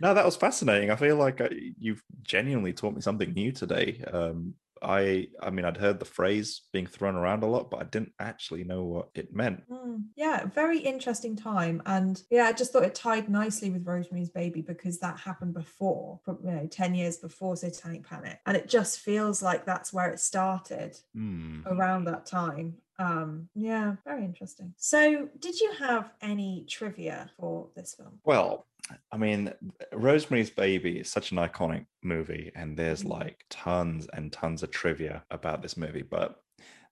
[0.00, 0.90] No, that was fascinating.
[0.90, 1.48] I feel like uh,
[1.78, 4.02] you've genuinely taught me something new today.
[4.12, 4.54] Um,
[4.84, 8.12] I, I mean, I'd heard the phrase being thrown around a lot, but I didn't
[8.18, 9.68] actually know what it meant.
[9.70, 11.82] Mm, yeah, very interesting time.
[11.86, 16.20] And yeah, I just thought it tied nicely with Rosemary's Baby because that happened before,
[16.26, 18.38] you know, 10 years before Satanic Panic.
[18.46, 21.62] And it just feels like that's where it started Hmm.
[21.66, 22.74] around that time.
[22.98, 24.74] Um, yeah, very interesting.
[24.76, 28.20] So, did you have any trivia for this film?
[28.24, 28.66] Well,
[29.10, 29.52] I mean,
[29.92, 33.08] Rosemary's Baby is such an iconic movie, and there's Mhm.
[33.10, 36.02] like tons and tons of trivia about this movie.
[36.02, 36.40] But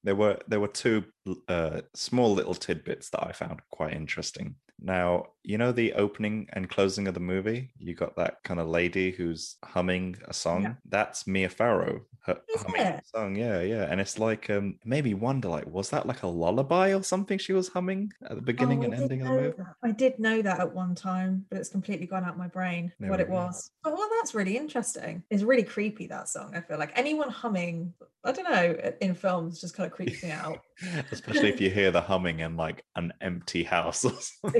[0.02, 1.04] there were there were two
[1.48, 4.56] uh, small little tidbits that I found quite interesting.
[4.80, 7.70] Now, you know the opening and closing of the movie.
[7.78, 10.62] You got that kind of lady who's humming a song.
[10.62, 10.74] Yeah.
[10.88, 13.36] That's Mia Farrow humming a song.
[13.36, 13.84] Yeah, yeah.
[13.90, 17.02] And it's like um, it made me wonder, like, was that like a lullaby or
[17.02, 19.56] something she was humming at the beginning Oh, and ending of the movie?
[19.58, 19.74] that.
[19.82, 23.10] I did know that at one time, but it's completely gone out my brain There
[23.10, 23.70] what it was.
[23.82, 25.22] But well, that's really interesting.
[25.30, 26.54] It's really creepy that song.
[26.54, 27.92] I feel like anyone humming,
[28.24, 30.60] I don't know, in films just kind of creeps me out.
[31.10, 34.12] Especially if you hear the humming in like an empty house or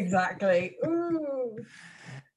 [0.87, 1.57] Ooh.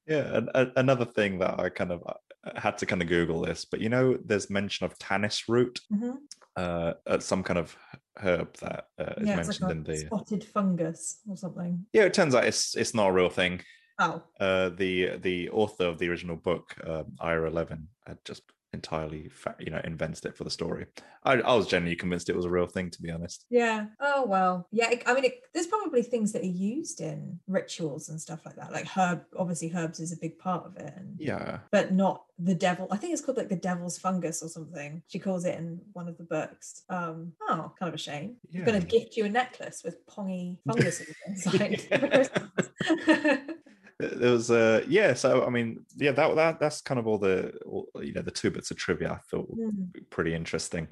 [0.06, 3.64] Yeah, and, another thing that I kind of I had to kind of Google this,
[3.64, 6.18] but you know, there's mention of tannis root, Mhm.
[6.56, 7.76] uh, uh, some kind of
[8.18, 9.96] herb that uh, is Yeah, mentioned like in the.
[9.96, 11.86] spotted fungus or something.
[11.92, 13.62] Yeah, it turns out it's it's not a real thing.
[13.98, 18.42] Oh, Uh, the the author of the original book, uh, Ira Levin, had just
[18.76, 20.86] entirely, you know, invented it for the story.
[21.24, 23.44] I, I was genuinely convinced it was a real thing, to be honest.
[23.50, 23.86] yeah.
[24.00, 24.68] Oh, well.
[24.70, 24.90] Yeah.
[25.06, 28.72] I mean, it, there's probably things that are used in rituals and stuff like that.
[28.72, 30.92] Like herb, obviously, herbs is a big part of it.
[30.96, 32.86] And Yeah, but not the devil.
[32.90, 35.02] I think it's called like the devil's fungus or something.
[35.08, 36.82] She calls it in one of the books.
[36.90, 38.36] Um, oh, kind of a shame.
[38.54, 38.64] I'm Yeah.
[38.66, 41.80] gonna gift you a necklace with pongy fungus inside.
[43.98, 47.52] there was uh yeah so i mean yeah that, that that's kind of all the
[47.64, 49.88] all, you know the two bits of trivia i thought Mm.
[50.10, 50.88] pretty interesting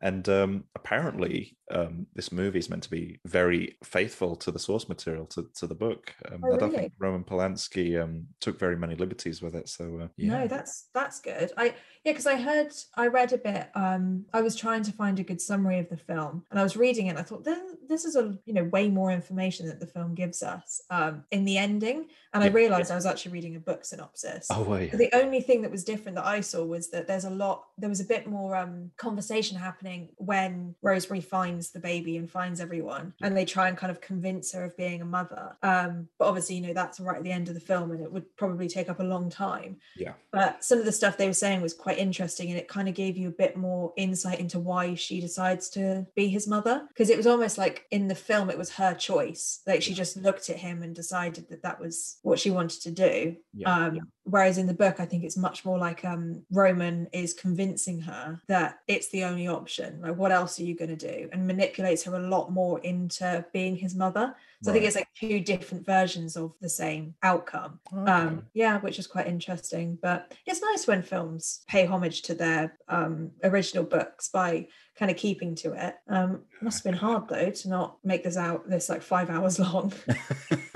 [0.00, 4.88] and um apparently um this movie is meant to be very faithful to the source
[4.88, 6.82] material to, to the book um, Oh, i don't really?
[6.82, 10.88] think roman polanski um took very many liberties with it so uh, yeah No, that's
[10.94, 11.50] that's good.
[11.56, 13.68] I yeah, because I heard I read a bit.
[13.76, 16.76] Um, I was trying to find a good summary of the film, and I was
[16.76, 17.10] reading it.
[17.10, 17.58] and I thought this,
[17.88, 21.44] this is a you know way more information that the film gives us um, in
[21.44, 22.08] the ending.
[22.34, 24.48] And I realized I was actually reading a book synopsis.
[24.50, 27.30] oh wait The only thing that was different that I saw was that there's a
[27.44, 32.30] lot, there was a bit more um, conversation happening when Rosemary finds the baby and
[32.30, 35.56] finds everyone, and they try and kind of convince her of being a mother.
[35.62, 38.12] Um, but obviously, you know, that's right at the end of the film, and it
[38.12, 39.76] would probably take up a long time.
[39.96, 42.88] yeah But some of the stuff they were saying was quite interesting, and it kind
[42.88, 46.86] of gave you a bit more insight into why she decides to be his mother.
[46.88, 49.60] Because it was almost like in the film, it was her choice.
[49.66, 52.90] Like she just looked at him and decided that that was what she wanted to
[52.90, 53.36] do.
[53.54, 57.34] yeah Um, Whereas in the book, I think it's much more like um, Roman is
[57.34, 60.00] convincing her that it's the only option.
[60.00, 61.28] Like, what else are you going to do?
[61.32, 64.34] And manipulates her a lot more into being his mother.
[64.62, 67.80] So I think it's like two different versions of the same outcome.
[67.92, 68.10] Okay.
[68.10, 69.98] Um, yeah, which is quite interesting.
[70.00, 74.68] But it's nice when films pay homage to their um, original books by
[74.98, 75.94] kind of keeping to it.
[76.08, 79.58] Um, must have been hard though to not make this out this like five hours
[79.66, 79.92] long.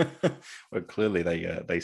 [0.72, 1.80] well, clearly they uh, they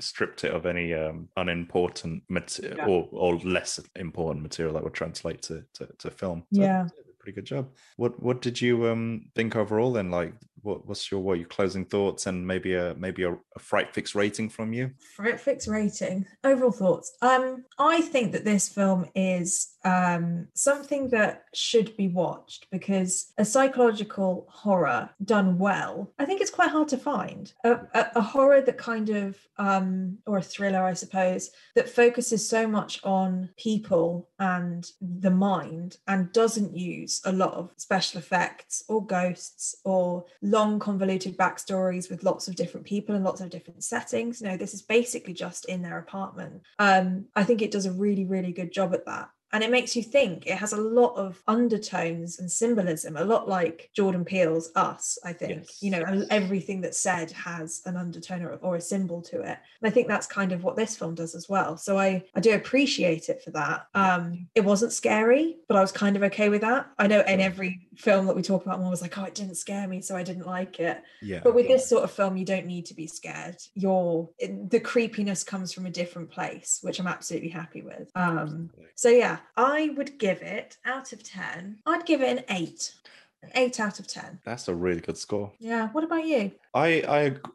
[0.00, 2.86] stripped it of any um, unimportant material Yeah.
[2.86, 6.44] or, or less important material that would translate to to, to film.
[6.52, 6.82] So Yeah.
[6.84, 7.70] they did a pretty good job.
[7.96, 10.10] What what did you um think overall then?
[10.10, 10.34] Like,
[10.66, 14.14] what what's your what your closing thoughts and maybe a maybe a, a fright fix
[14.14, 14.90] rating from you?
[15.14, 16.26] Fright fix rating.
[16.44, 17.16] Overall thoughts.
[17.22, 23.44] Um, I think that this film is um something that should be watched because a
[23.44, 27.52] psychological horror done well, I think it's quite hard to find.
[27.64, 32.46] A, a, a horror that kind of um or a thriller, I suppose, that focuses
[32.46, 38.82] so much on people and the mind and doesn't use a lot of special effects
[38.88, 40.24] or ghosts or
[40.56, 44.40] long, convoluted backstories with lots of different people and lots of different settings.
[44.40, 46.62] No, this is basically just in their apartment.
[46.78, 49.96] Um, I think it does a really, really good job at that and it makes
[49.96, 50.46] you think.
[50.46, 55.32] It has a lot of undertones and symbolism a lot like jordan peele's us i
[55.32, 55.64] think.
[55.66, 55.82] Yes.
[55.82, 59.58] you know everything that's said has an undertone or, or, a symbol to it.
[59.80, 61.76] And i think that's kind of what this film does as well.
[61.76, 63.86] So i i do appreciate it for that.
[63.94, 66.90] Um it wasn't scary but i was kind of okay with that.
[66.98, 69.56] I know in every film that we talk about one was like oh it didn't
[69.56, 71.02] scare me so i didn't like it.
[71.22, 71.40] Yeah.
[71.42, 71.76] But with yeah.
[71.76, 73.56] this sort of film you don't need to be scared.
[73.74, 78.10] You're the creepiness comes from a different place which i'm absolutely happy with.
[78.14, 82.94] Um so yeah I would give it out of 10, I'd give it an eight.
[83.42, 84.40] An eight out of 10.
[84.44, 85.52] That's a really good score.
[85.58, 85.88] Yeah.
[85.88, 86.52] What about you?
[86.74, 87.02] I,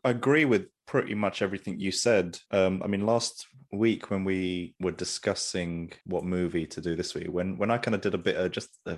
[0.03, 2.37] I agree with pretty much everything you said.
[2.51, 7.27] Um, I mean, last week when we were discussing what movie to do this week,
[7.29, 8.95] when when I kind of did a bit of just uh,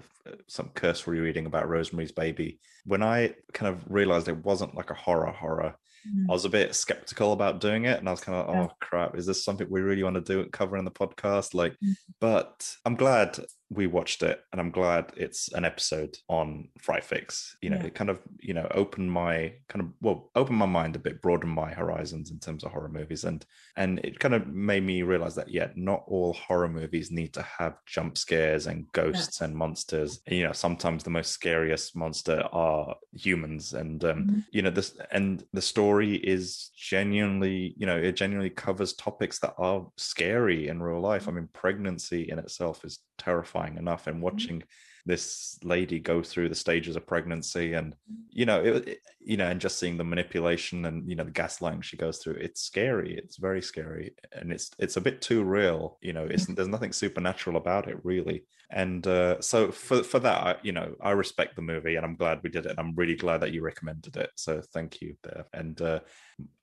[0.48, 4.96] some cursory reading about Rosemary's Baby, when I kind of realized it wasn't like a
[4.96, 5.76] horror horror,
[6.08, 6.26] Mm.
[6.30, 9.18] I was a bit skeptical about doing it, and I was kind of, oh crap,
[9.18, 11.54] is this something we really want to do cover in the podcast?
[11.54, 11.96] Like, mm.
[12.20, 13.40] but I'm glad
[13.70, 17.86] we watched it and i'm glad it's an episode on fright fix you know yeah.
[17.86, 21.22] it kind of you know opened my kind of well opened my mind a bit
[21.22, 23.46] broadened my horizons in terms of horror movies and
[23.76, 27.42] and it kind of made me realize that yeah not all horror movies need to
[27.42, 29.48] have jump scares and ghosts yeah.
[29.48, 34.40] and monsters and, you know sometimes the most scariest monster are humans and um mm-hmm.
[34.52, 39.54] you know this and the story is genuinely you know it genuinely covers topics that
[39.58, 44.26] are scary in real life i mean pregnancy in itself is terrifying enough and mm-hmm.
[44.26, 45.06] watching mm-hmm.
[45.06, 48.22] this lady go through the stages of pregnancy and mm-hmm.
[48.30, 51.32] you know it, it, you know and just seeing the manipulation and you know the
[51.32, 55.44] gaslighting she goes through it's scary it's very scary and it's it's a bit too
[55.44, 56.56] real you know it's, mm-hmm.
[56.56, 60.96] there's nothing supernatural about it really and uh, so for for that I, you know
[61.02, 63.54] i respect the movie and i'm glad we did it and i'm really glad that
[63.54, 66.00] you recommended it so thank you there and uh,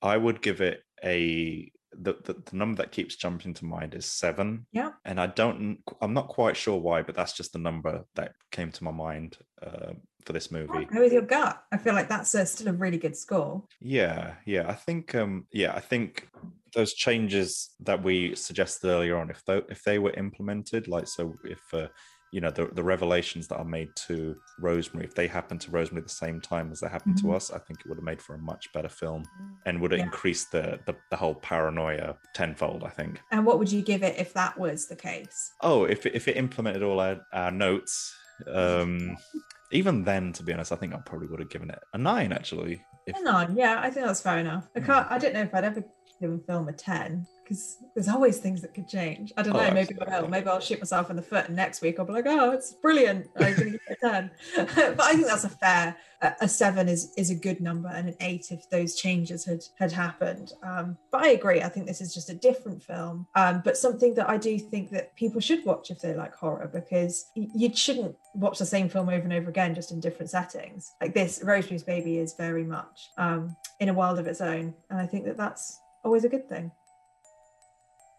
[0.03, 1.71] i would give it a
[2.03, 4.67] the, the, the number that keeps jumping to mind is seven.
[4.73, 4.93] Yeah.
[5.05, 8.73] And I don't, I'm not quite sure why, but that's just the number that came
[8.73, 9.93] to my mind uh,
[10.25, 10.87] for this movie.
[10.87, 11.63] Go with your gut.
[11.73, 13.65] I feel like that's a, still a really good score.
[13.81, 14.69] Yeah, yeah.
[14.69, 16.29] I think, um, yeah, I think
[16.75, 21.35] those changes that we suggested earlier on, if they if they were implemented, like so,
[21.45, 21.89] if uh,
[22.33, 26.03] you know the, the revelations that are made to rosemary if they happen to rosemary
[26.03, 27.29] at the same time as they happen mm-hmm.
[27.29, 29.25] to us i think it would have made for a much better film
[29.67, 30.05] and would have yeah.
[30.05, 33.21] increased the, the, the whole paranoia tenfold i think.
[33.33, 35.53] And what would you give it if that was the case?
[35.61, 38.15] Oh if, if it implemented all our, our notes
[38.47, 39.17] um
[39.73, 42.33] even then to be honest i think i probably would have given it a nine
[42.33, 43.17] actually if...
[43.17, 44.69] a nine yeah i think that's fair enough.
[44.77, 45.85] I can't i don't know if i'd ever
[46.21, 49.33] give a film a 10 because there's always things that could change.
[49.37, 49.61] I don't know.
[49.61, 50.29] Oh, maybe I will.
[50.29, 52.75] Maybe I'll shoot myself in the foot, and next week I'll be like, "Oh, it's
[52.75, 53.29] brilliant.
[53.37, 54.31] I'm going to get a ten.
[54.57, 55.97] but I think that's a fair.
[56.41, 59.91] A seven is is a good number, and an eight if those changes had had
[59.91, 60.53] happened.
[60.63, 61.61] Um, but I agree.
[61.61, 64.91] I think this is just a different film, um, but something that I do think
[64.91, 69.09] that people should watch if they like horror, because you shouldn't watch the same film
[69.09, 70.93] over and over again, just in different settings.
[71.01, 75.01] Like this, Rosemary's Baby is very much um, in a world of its own, and
[75.01, 76.73] I think that that's always a good thing.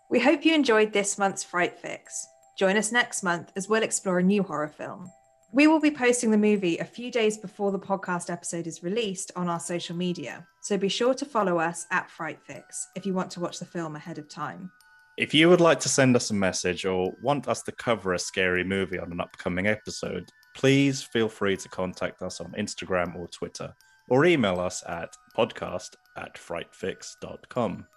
[0.09, 2.27] We hope you enjoyed this month's Fright Fix.
[2.57, 5.09] Join us next month as we'll explore a new horror film.
[5.53, 9.31] We will be posting the movie a few days before the podcast episode is released
[9.35, 13.13] on our social media, so be sure to follow us at Fright Fix if you
[13.13, 14.71] want to watch the film ahead of time.
[15.17, 18.19] If you would like to send us a message or want us to cover a
[18.19, 23.27] scary movie on an upcoming episode, please feel free to contact us on Instagram or
[23.27, 23.73] Twitter
[24.09, 27.87] or email us at podcast at frightfix.com.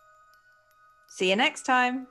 [1.09, 2.07] See you next time.